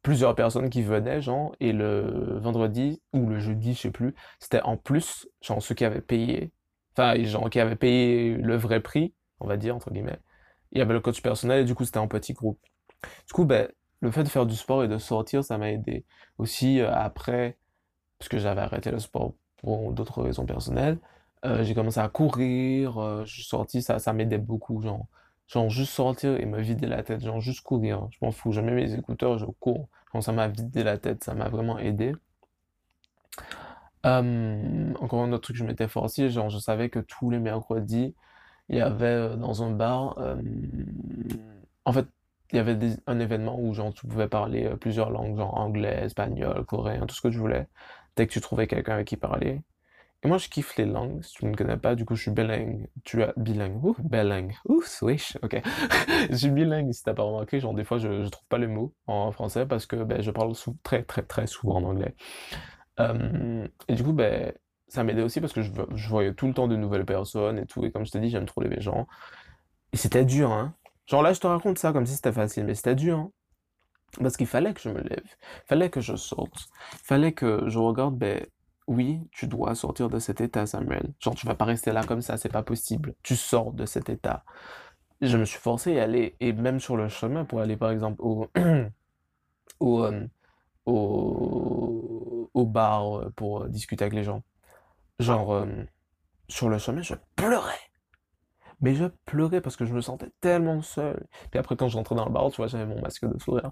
plusieurs 0.02 0.36
personnes 0.36 0.70
qui 0.70 0.84
venaient, 0.84 1.22
genre, 1.22 1.56
et 1.60 1.74
le 1.74 2.40
vendredi 2.40 3.02
ou 3.14 3.28
le 3.28 3.40
jeudi, 3.40 3.74
je 3.74 3.82
sais 3.82 3.92
plus, 3.92 4.16
c'était 4.40 4.62
en 4.62 4.78
plus, 4.78 5.28
genre 5.42 5.62
ceux 5.62 5.76
qui 5.76 5.86
avaient 5.86 6.02
payé, 6.02 6.52
enfin, 6.94 7.22
genre 7.24 7.50
qui 7.50 7.60
avaient 7.60 7.76
payé 7.76 8.36
le 8.36 8.56
vrai 8.56 8.80
prix, 8.82 9.14
on 9.40 9.48
va 9.48 9.58
dire, 9.58 9.76
entre 9.76 9.92
guillemets. 9.92 10.20
Il 10.72 10.80
y 10.80 10.82
avait 10.82 10.94
le 10.94 11.02
coach 11.02 11.22
personnel 11.22 11.62
et 11.62 11.66
du 11.66 11.76
coup 11.76 11.86
c'était 11.86 12.00
en 12.00 12.08
petit 12.08 12.34
groupe. 12.34 12.60
Du 13.28 13.34
coup, 13.34 13.46
ben, 13.46 13.70
le 14.02 14.12
fait 14.12 14.24
de 14.24 14.30
faire 14.30 14.46
du 14.46 14.56
sport 14.56 14.84
et 14.84 14.88
de 14.88 14.98
sortir, 14.98 15.44
ça 15.44 15.58
m'a 15.58 15.72
aidé. 15.72 16.06
Aussi, 16.38 16.80
euh, 16.80 16.92
après, 16.94 17.58
parce 18.20 18.30
que 18.30 18.38
j'avais 18.38 18.62
arrêté 18.62 18.92
le 18.92 19.00
sport 19.00 19.34
pour 19.58 19.92
d'autres 19.92 20.22
raisons 20.22 20.46
personnelles, 20.46 21.00
euh, 21.46 21.64
j'ai 21.64 21.74
commencé 21.76 22.00
à 22.00 22.10
courir, 22.10 22.98
euh, 22.98 23.26
je 23.26 23.34
suis 23.34 23.44
sorti, 23.44 23.82
ça, 23.82 24.00
ça 24.00 24.14
m'aidait 24.14 24.38
beaucoup, 24.38 24.82
genre. 24.82 25.08
Genre 25.48 25.70
juste 25.70 25.94
sortir 25.94 26.38
et 26.40 26.46
me 26.46 26.60
vider 26.62 26.88
la 26.88 27.04
tête, 27.04 27.24
genre 27.24 27.40
juste 27.42 27.62
courir, 27.62 28.08
je 28.12 28.18
m'en 28.22 28.32
fous, 28.32 28.52
je 28.52 28.60
mets 28.62 28.74
mes 28.74 28.94
écouteurs, 28.94 29.38
je 29.38 29.46
cours. 29.46 29.88
Genre 30.14 30.24
ça 30.24 30.34
m'a 30.34 30.48
vidé 30.50 30.84
la 30.84 30.98
tête, 30.98 31.24
ça 31.24 31.34
m'a 31.36 31.48
vraiment 31.50 31.80
aidé. 31.80 32.14
Encore 34.04 35.22
un 35.24 35.32
autre 35.34 35.44
truc 35.44 35.58
je 35.58 35.64
m'étais 35.66 35.88
forcé, 35.88 36.30
genre 36.30 36.50
je 36.50 36.60
savais 36.60 36.90
que 36.90 37.00
tous 37.00 37.30
les 37.30 37.40
mercredis, 37.40 38.16
il 38.70 38.78
y 38.78 38.82
avait 38.82 39.06
euh, 39.08 39.36
dans 39.38 39.64
un 39.64 39.72
bar, 39.72 40.18
en 41.86 41.92
fait, 41.94 42.08
il 42.52 42.56
y 42.58 42.60
avait 42.60 42.78
un 43.08 43.20
événement 43.20 43.60
où 43.60 43.74
genre 43.74 43.94
tu 43.94 44.08
pouvais 44.08 44.28
parler 44.30 44.70
plusieurs 44.80 45.10
langues, 45.12 45.38
genre 45.38 45.58
anglais, 45.58 46.04
espagnol, 46.06 46.66
coréen, 46.66 47.06
tout 47.06 47.16
ce 47.16 47.22
que 47.22 47.28
tu 47.30 47.38
voulais, 47.38 47.68
dès 48.16 48.28
que 48.28 48.34
tu 48.34 48.42
trouvais 48.42 48.68
quelqu'un 48.68 48.94
avec 48.96 49.08
qui 49.08 49.18
parler. 49.18 49.62
Et 50.24 50.28
moi 50.28 50.38
je 50.40 50.50
kiffe 50.50 50.76
les 50.78 50.86
langues, 50.86 51.24
si 51.24 51.34
tu 51.34 51.46
ne 51.46 51.52
me 51.52 51.56
connais 51.56 51.78
pas, 51.78 51.96
du 51.96 52.04
coup 52.04 52.16
je 52.16 52.24
suis 52.24 52.32
bilingue, 52.32 52.88
tu 53.04 53.22
as 53.22 53.34
bilingue, 53.38 53.84
ouh, 53.84 53.96
bilingue, 54.00 54.56
ouh, 54.66 54.82
swish, 54.82 55.38
ok. 55.44 55.62
Je 56.32 56.36
suis 56.36 56.50
bilingue 56.50 56.92
si 56.92 57.04
t'as 57.04 57.14
pas 57.14 57.24
remarqué, 57.24 57.60
genre 57.60 57.74
des 57.76 57.84
fois 57.84 58.00
je, 58.00 58.24
je 58.24 58.30
trouve 58.30 58.46
pas 58.50 58.58
les 58.58 58.68
mots 58.68 58.94
en 59.06 59.32
français 59.32 59.66
parce 59.68 59.86
que 59.86 59.96
ben, 59.98 60.22
je 60.22 60.32
parle 60.32 60.54
très 60.84 61.04
très 61.04 61.22
très 61.24 61.46
souvent 61.48 61.76
en 61.78 61.84
anglais. 61.84 62.16
Et 63.88 63.96
du 63.96 64.04
coup, 64.04 64.14
ben, 64.14 64.54
ça 64.88 65.04
m'aidait 65.04 65.22
aussi 65.22 65.42
parce 65.42 65.54
que 65.54 65.62
je, 65.62 65.72
je 65.96 66.10
voyais 66.10 66.34
tout 66.34 66.48
le 66.48 66.54
temps 66.54 66.68
de 66.68 66.76
nouvelles 66.76 67.06
personnes 67.06 67.58
et 67.60 67.66
tout. 67.66 67.84
Et 67.86 67.92
comme 67.92 68.06
je 68.06 68.12
t'ai 68.12 68.20
dit, 68.20 68.30
j'aime 68.30 68.46
trop 68.46 68.62
les 68.62 68.82
gens. 68.82 69.08
Et 69.94 69.98
c'était 69.98 70.26
dur, 70.26 70.52
hein. 70.52 70.76
Genre 71.08 71.24
là, 71.24 71.34
je 71.34 71.40
te 71.40 71.48
raconte 71.48 71.78
ça 71.80 71.94
comme 71.94 72.06
si 72.06 72.16
c'était 72.16 72.34
facile, 72.34 72.66
mais 72.66 72.76
c'était 72.76 72.96
dur, 72.96 73.18
hein. 73.20 73.32
Parce 74.22 74.38
qu'il 74.38 74.48
fallait 74.48 74.74
que 74.74 74.82
je 74.82 74.90
me 74.90 75.02
lève, 75.02 75.26
fallait 75.68 75.90
que 75.90 76.02
je 76.02 76.16
sorte, 76.16 76.70
fallait 77.04 77.34
que 77.34 77.64
je 77.68 77.78
regarde 77.80 78.18
ben, 78.18 78.46
oui, 78.88 79.28
tu 79.32 79.48
dois 79.48 79.76
sortir 79.76 80.10
de 80.10 80.20
cet 80.20 80.42
état, 80.42 80.66
Samuel. 80.66 81.14
Genre, 81.20 81.36
tu 81.36 81.46
vas 81.46 81.56
pas 81.56 81.66
rester 81.66 81.92
là 81.92 82.04
comme 82.04 82.22
ça, 82.22 82.38
c'est 82.38 82.50
pas 82.52 82.64
possible. 82.64 83.16
Tu 83.24 83.36
sors 83.36 83.74
de 83.74 83.86
cet 83.86 84.10
état. 84.10 84.46
Je 85.22 85.38
me 85.38 85.46
suis 85.46 85.60
forcé 85.60 86.00
à 86.00 86.04
aller, 86.04 86.36
et 86.40 86.54
même 86.54 86.80
sur 86.80 86.98
le 86.98 87.10
chemin 87.10 87.46
pour 87.46 87.62
aller, 87.62 87.78
par 87.78 87.92
exemple, 87.92 88.22
au, 88.22 88.48
euh, 89.82 90.28
au, 90.86 92.50
au 92.54 92.66
bar 92.66 93.20
euh, 93.20 93.30
pour 93.36 93.64
euh, 93.64 93.70
discuter 93.70 94.04
avec 94.06 94.14
les 94.16 94.24
gens. 94.24 94.44
Genre, 95.20 95.66
sur 96.50 96.70
le 96.70 96.78
chemin, 96.80 97.02
je 97.02 97.16
pleurais. 97.36 97.74
Mais 98.82 98.94
je 98.96 99.06
pleurais 99.26 99.62
parce 99.62 99.76
que 99.76 99.86
je 99.86 99.94
me 99.94 100.02
sentais 100.02 100.32
tellement 100.42 100.82
seul. 100.82 101.26
Puis 101.52 101.60
après, 101.60 101.76
quand 101.76 101.90
je 101.90 101.98
rentrais 101.98 102.16
dans 102.16 102.26
le 102.26 102.32
bar, 102.32 102.50
tu 102.52 102.58
vois, 102.58 102.68
j'avais 102.68 102.86
mon 102.86 103.02
masque 103.02 103.26
de 103.26 103.40
sourire. 103.40 103.72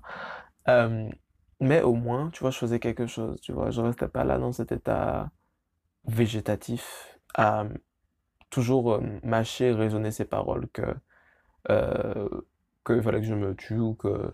Mais 1.60 1.82
au 1.82 1.94
moins, 1.94 2.30
tu 2.32 2.42
vois, 2.42 2.52
je 2.52 2.58
faisais 2.58 2.80
quelque 2.80 3.08
chose, 3.08 3.40
tu 3.42 3.52
vois. 3.54 3.72
Je 3.72 3.82
restais 3.82 4.08
pas 4.08 4.24
là 4.24 4.38
dans 4.38 4.52
cet 4.52 4.72
état 4.72 5.32
végétatif 6.06 7.20
à 7.36 7.66
toujours 8.50 8.94
euh, 8.96 9.02
mâcher, 9.24 9.72
raisonner 9.74 10.12
ces 10.12 10.26
paroles 10.26 10.68
que 10.70 10.84
euh, 11.70 12.30
qu'il 12.86 13.02
fallait 13.02 13.22
que 13.22 13.28
je 13.28 13.36
me 13.36 13.56
tue 13.56 13.80
ou 13.80 13.96
que 13.96 14.34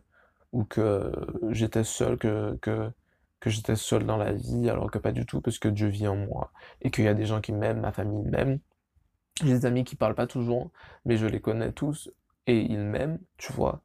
ou 0.54 0.66
que 0.66 1.12
j'étais 1.52 1.84
seul, 1.84 2.18
que 2.18 2.58
que 2.62 2.92
que 3.40 3.50
j'étais 3.50 3.76
seul 3.76 4.06
dans 4.06 4.18
la 4.18 4.34
vie, 4.34 4.70
alors 4.70 4.92
que 4.92 5.00
pas 5.00 5.12
du 5.12 5.26
tout, 5.26 5.42
parce 5.42 5.60
que 5.60 5.68
Dieu 5.70 5.88
vit 5.88 6.08
en 6.08 6.16
moi 6.18 6.52
et 6.82 6.92
qu'il 6.92 7.06
y 7.06 7.08
a 7.08 7.14
des 7.16 7.26
gens 7.26 7.42
qui 7.42 7.54
m'aiment, 7.54 7.82
ma 7.82 7.92
famille 7.92 8.24
m'aime. 8.24 8.60
J'ai 9.44 9.54
des 9.54 9.66
amis 9.66 9.84
qui 9.84 9.96
parlent 9.96 10.16
pas 10.16 10.28
toujours, 10.28 10.72
mais 11.06 11.18
je 11.18 11.26
les 11.28 11.42
connais 11.42 11.72
tous 11.72 12.12
et 12.48 12.62
ils 12.62 12.80
m'aiment, 12.80 13.20
tu 13.38 13.54
vois. 13.54 13.82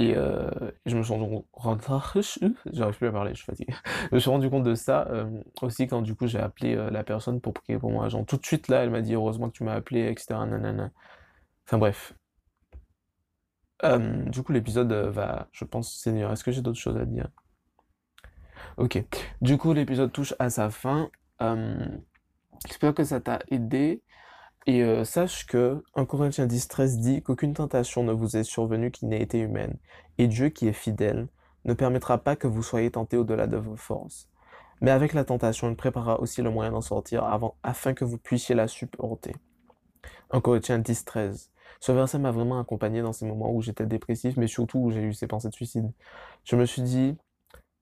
Et, 0.00 0.14
euh, 0.16 0.48
et 0.86 0.90
je 0.90 0.96
me 0.96 1.02
suis 1.02 1.12
rendu 1.12 1.28
compte, 1.28 1.46
j'arrive 2.72 2.96
plus 2.96 3.08
à 3.08 3.12
parler, 3.12 3.34
je 3.34 3.44
me 4.12 4.18
suis 4.20 4.30
rendu 4.30 4.48
compte 4.48 4.62
de 4.62 4.76
ça 4.76 5.08
euh, 5.08 5.42
aussi 5.60 5.88
quand 5.88 6.02
du 6.02 6.14
coup 6.14 6.28
j'ai 6.28 6.38
appelé 6.38 6.76
euh, 6.76 6.88
la 6.90 7.02
personne 7.02 7.40
pour 7.40 7.52
prier 7.52 7.78
pour 7.78 7.90
moi. 7.90 8.08
Genre 8.08 8.24
tout 8.24 8.36
de 8.36 8.46
suite 8.46 8.68
là, 8.68 8.84
elle 8.84 8.90
m'a 8.90 9.00
dit 9.00 9.14
heureusement 9.14 9.48
que 9.48 9.56
tu 9.56 9.64
m'as 9.64 9.74
appelé, 9.74 10.08
etc. 10.08 10.36
Enfin 11.66 11.78
bref. 11.78 12.14
Du 13.82 14.42
coup 14.42 14.52
l'épisode 14.52 14.92
va, 14.92 15.48
je 15.52 15.64
pense, 15.64 15.92
Seigneur, 15.92 16.32
est-ce 16.32 16.44
que 16.44 16.52
j'ai 16.52 16.62
d'autres 16.62 16.78
choses 16.78 16.96
à 16.96 17.04
dire? 17.04 17.28
Ok. 18.76 19.04
Du 19.40 19.58
coup 19.58 19.72
l'épisode 19.72 20.12
touche 20.12 20.34
à 20.38 20.48
sa 20.48 20.70
fin. 20.70 21.10
J'espère 22.66 22.94
que 22.94 23.02
ça 23.02 23.20
t'a 23.20 23.40
aidé. 23.50 24.02
Et 24.68 24.82
euh, 24.82 25.02
sache 25.02 25.46
que 25.46 25.82
1 25.94 26.04
Corinthiens 26.04 26.46
10, 26.46 26.68
13 26.68 26.98
dit 26.98 27.22
qu'aucune 27.22 27.54
tentation 27.54 28.04
ne 28.04 28.12
vous 28.12 28.36
est 28.36 28.44
survenue 28.44 28.90
qui 28.90 29.06
n'ait 29.06 29.22
été 29.22 29.38
humaine. 29.38 29.78
Et 30.18 30.26
Dieu, 30.26 30.50
qui 30.50 30.68
est 30.68 30.74
fidèle, 30.74 31.28
ne 31.64 31.72
permettra 31.72 32.18
pas 32.18 32.36
que 32.36 32.46
vous 32.46 32.62
soyez 32.62 32.90
tentés 32.90 33.16
au-delà 33.16 33.46
de 33.46 33.56
vos 33.56 33.76
forces. 33.76 34.28
Mais 34.82 34.90
avec 34.90 35.14
la 35.14 35.24
tentation, 35.24 35.70
il 35.70 35.74
préparera 35.74 36.20
aussi 36.20 36.42
le 36.42 36.50
moyen 36.50 36.72
d'en 36.72 36.82
sortir 36.82 37.24
avant, 37.24 37.56
afin 37.62 37.94
que 37.94 38.04
vous 38.04 38.18
puissiez 38.18 38.54
la 38.54 38.68
supporter. 38.68 39.34
1 40.32 40.42
Corinthiens 40.42 40.78
10, 40.78 41.02
13. 41.06 41.50
Ce 41.80 41.92
verset 41.92 42.18
m'a 42.18 42.30
vraiment 42.30 42.60
accompagné 42.60 43.00
dans 43.00 43.14
ces 43.14 43.24
moments 43.24 43.50
où 43.50 43.62
j'étais 43.62 43.86
dépressif, 43.86 44.36
mais 44.36 44.48
surtout 44.48 44.80
où 44.80 44.90
j'ai 44.90 45.00
eu 45.00 45.14
ces 45.14 45.26
pensées 45.26 45.48
de 45.48 45.54
suicide. 45.54 45.90
Je 46.44 46.56
me 46.56 46.66
suis 46.66 46.82
dit, 46.82 47.16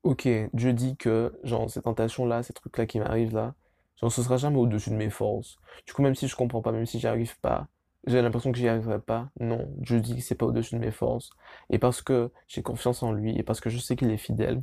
ok, 0.04 0.28
Dieu 0.52 0.72
dit 0.72 0.96
que, 0.96 1.36
genre, 1.42 1.68
ces 1.68 1.82
tentations-là, 1.82 2.44
ces 2.44 2.52
trucs-là 2.52 2.86
qui 2.86 3.00
m'arrivent 3.00 3.34
là, 3.34 3.56
genre, 4.00 4.12
ce 4.12 4.22
sera 4.22 4.36
jamais 4.36 4.58
au-dessus 4.58 4.90
de 4.90 4.96
mes 4.96 5.10
forces. 5.10 5.58
Du 5.86 5.92
coup, 5.92 6.02
même 6.02 6.14
si 6.14 6.28
je 6.28 6.36
comprends 6.36 6.62
pas, 6.62 6.72
même 6.72 6.86
si 6.86 6.98
j'y 6.98 7.06
arrive 7.06 7.38
pas, 7.40 7.68
j'ai 8.06 8.22
l'impression 8.22 8.52
que 8.52 8.58
j'y 8.58 8.68
arriverai 8.68 9.00
pas, 9.00 9.30
non, 9.40 9.68
Dieu 9.78 10.00
dit 10.00 10.16
que 10.16 10.22
c'est 10.22 10.36
pas 10.36 10.46
au-dessus 10.46 10.76
de 10.76 10.80
mes 10.80 10.92
forces. 10.92 11.30
Et 11.70 11.78
parce 11.78 12.02
que 12.02 12.30
j'ai 12.48 12.62
confiance 12.62 13.02
en 13.02 13.12
lui, 13.12 13.36
et 13.36 13.42
parce 13.42 13.60
que 13.60 13.70
je 13.70 13.78
sais 13.78 13.96
qu'il 13.96 14.10
est 14.10 14.16
fidèle, 14.16 14.62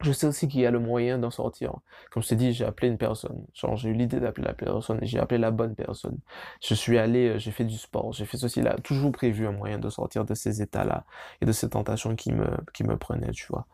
je 0.00 0.12
sais 0.12 0.26
aussi 0.28 0.46
qu'il 0.46 0.60
y 0.60 0.66
a 0.66 0.70
le 0.70 0.78
moyen 0.78 1.18
d'en 1.18 1.30
sortir. 1.30 1.74
Comme 2.10 2.22
je 2.22 2.28
t'ai 2.28 2.36
dit, 2.36 2.52
j'ai 2.52 2.64
appelé 2.64 2.88
une 2.88 2.98
personne. 2.98 3.44
Genre, 3.52 3.76
j'ai 3.76 3.88
eu 3.88 3.94
l'idée 3.94 4.20
d'appeler 4.20 4.46
la 4.46 4.54
personne 4.54 4.98
et 5.02 5.06
j'ai 5.06 5.18
appelé 5.18 5.38
la 5.38 5.50
bonne 5.50 5.74
personne. 5.74 6.18
Je 6.62 6.74
suis 6.74 6.98
allé, 6.98 7.30
euh, 7.30 7.38
j'ai 7.38 7.50
fait 7.50 7.64
du 7.64 7.76
sport, 7.76 8.12
j'ai 8.12 8.24
fait 8.24 8.36
ceci 8.36 8.62
là, 8.62 8.76
toujours 8.84 9.10
prévu 9.12 9.46
un 9.46 9.52
moyen 9.52 9.78
de 9.78 9.88
sortir 9.90 10.24
de 10.24 10.34
ces 10.34 10.62
états-là 10.62 11.04
et 11.40 11.46
de 11.46 11.52
ces 11.52 11.68
tentations 11.70 12.14
qui 12.14 12.32
me, 12.32 12.46
qui 12.74 12.84
me 12.84 12.96
prenaient, 12.96 13.32
tu 13.32 13.46
vois. 13.48 13.66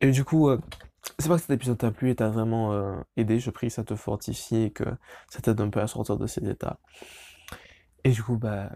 Et 0.00 0.10
du 0.10 0.24
coup, 0.24 0.48
euh, 0.50 0.58
c'est 1.18 1.28
pas 1.28 1.36
que 1.36 1.42
cet 1.42 1.50
épisode 1.50 1.78
t'a 1.78 1.90
plu 1.90 2.10
et 2.10 2.16
t'a 2.16 2.28
vraiment 2.28 2.72
euh, 2.72 2.96
aidé. 3.16 3.38
Je 3.38 3.50
prie 3.50 3.68
que 3.68 3.72
ça 3.72 3.84
te 3.84 3.94
fortifie 3.94 4.64
et 4.64 4.70
que 4.70 4.84
ça 5.30 5.40
t'aide 5.40 5.60
un 5.60 5.70
peu 5.70 5.80
à 5.80 5.86
sortir 5.86 6.16
de 6.16 6.26
ces 6.26 6.48
états. 6.48 6.78
Et 8.04 8.10
du 8.10 8.22
coup, 8.22 8.36
bah, 8.36 8.70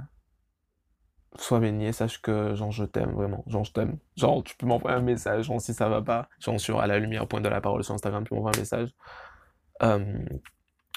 sois 1.36 1.60
béni 1.60 1.92
sache 1.92 2.20
que, 2.22 2.54
genre, 2.54 2.70
je 2.72 2.84
t'aime 2.84 3.12
vraiment. 3.12 3.44
Genre, 3.46 3.64
je 3.64 3.72
t'aime. 3.72 3.98
Genre, 4.16 4.42
tu 4.44 4.56
peux 4.56 4.66
m'envoyer 4.66 4.96
un 4.96 5.02
message, 5.02 5.46
genre, 5.46 5.60
si 5.60 5.74
ça 5.74 5.88
va 5.88 6.02
pas, 6.02 6.28
genre, 6.38 6.60
sur 6.60 6.80
à 6.80 6.86
la 6.86 6.98
lumière, 6.98 7.26
point 7.26 7.40
de 7.40 7.48
la 7.48 7.60
parole 7.60 7.84
sur 7.84 7.94
Instagram, 7.94 8.24
tu 8.26 8.34
m'envoies 8.34 8.52
un 8.54 8.58
message. 8.58 8.94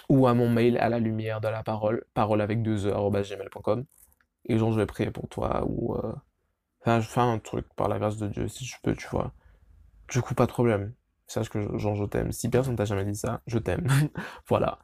Ou 0.09 0.27
à 0.27 0.33
mon 0.33 0.49
mail 0.49 0.77
à 0.77 0.89
la 0.89 0.99
lumière 0.99 1.41
de 1.41 1.47
la 1.47 1.63
parole, 1.63 2.03
parole 2.13 2.41
avec 2.41 2.61
deux 2.61 2.87
arobase 2.87 3.29
gmail.com. 3.29 3.85
Et 4.45 4.57
genre, 4.57 4.71
je 4.71 4.79
vais 4.79 4.85
prier 4.85 5.11
pour 5.11 5.27
toi 5.29 5.63
ou, 5.67 5.95
euh, 5.95 6.13
enfin, 6.81 6.99
je 6.99 7.07
fais 7.07 7.21
un 7.21 7.39
truc 7.39 7.67
par 7.75 7.87
la 7.87 7.99
grâce 7.99 8.17
de 8.17 8.27
Dieu, 8.27 8.47
si 8.47 8.65
je 8.65 8.75
peux, 8.83 8.95
tu 8.95 9.07
vois. 9.09 9.33
Du 10.09 10.21
coup, 10.21 10.33
pas 10.35 10.45
de 10.45 10.51
problème. 10.51 10.93
Sache 11.31 11.49
que, 11.49 11.77
genre, 11.77 11.95
je 11.95 12.03
t'aime. 12.03 12.33
Si 12.33 12.49
personne 12.49 12.75
t'a 12.75 12.83
jamais 12.83 13.05
dit 13.05 13.15
ça, 13.15 13.41
je 13.47 13.57
t'aime. 13.57 13.87
Voilà. 14.49 14.79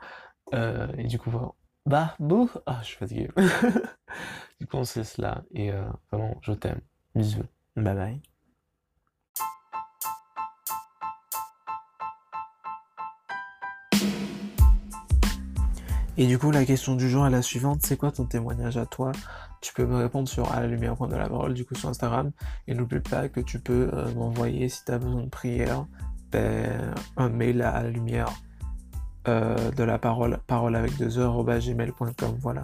Euh, 0.54 0.88
et 0.98 1.04
du 1.04 1.20
coup, 1.20 1.30
voilà. 1.30 1.52
Bah, 1.86 2.16
bouh! 2.20 2.50
Ah, 2.66 2.80
je 2.82 2.88
suis 2.88 2.98
fatigué. 2.98 3.30
Du 4.60 4.66
coup, 4.66 4.78
on 4.78 4.86
sait 4.86 5.04
cela. 5.04 5.44
Et 5.52 5.72
euh, 5.72 5.84
vraiment, 6.10 6.38
je 6.42 6.54
t'aime. 6.54 6.80
Bisous. 7.16 7.44
Bye 7.76 7.96
bye. 7.96 8.22
Et 16.16 16.26
du 16.26 16.40
coup, 16.40 16.50
la 16.50 16.66
question 16.66 16.96
du 16.96 17.10
jour 17.10 17.28
est 17.28 17.30
la 17.30 17.42
suivante. 17.42 17.82
C'est 17.86 17.98
quoi 17.98 18.12
ton 18.12 18.26
témoignage 18.26 18.78
à 18.78 18.86
toi? 18.86 19.12
Tu 19.62 19.74
peux 19.74 19.86
me 19.86 19.98
répondre 19.98 20.28
sur 20.30 20.52
à 20.52 20.62
la 20.62 20.68
lumière 20.68 20.96
point 20.96 21.08
de 21.10 21.16
la 21.16 21.28
parole, 21.28 21.54
du 21.54 21.66
coup, 21.66 21.76
sur 21.76 21.90
Instagram. 21.90 22.32
Et 22.68 22.74
n'oublie 22.74 23.02
pas 23.02 23.28
que 23.28 23.42
tu 23.42 23.60
peux 23.60 23.90
euh, 23.94 24.12
m'envoyer, 24.14 24.70
si 24.70 24.86
tu 24.86 24.92
as 24.92 24.98
besoin 24.98 25.24
de 25.24 25.30
prière, 25.30 25.86
un 26.36 27.30
mail 27.30 27.62
à 27.62 27.84
la 27.84 27.90
lumière 27.90 28.30
euh, 29.28 29.72
de 29.72 29.84
la 29.84 30.00
parole, 30.00 30.40
parole 30.48 30.76
avec 30.76 30.98
deux 30.98 31.18
heures, 31.20 31.44
gmail.com. 31.44 32.38
Voilà. 32.40 32.64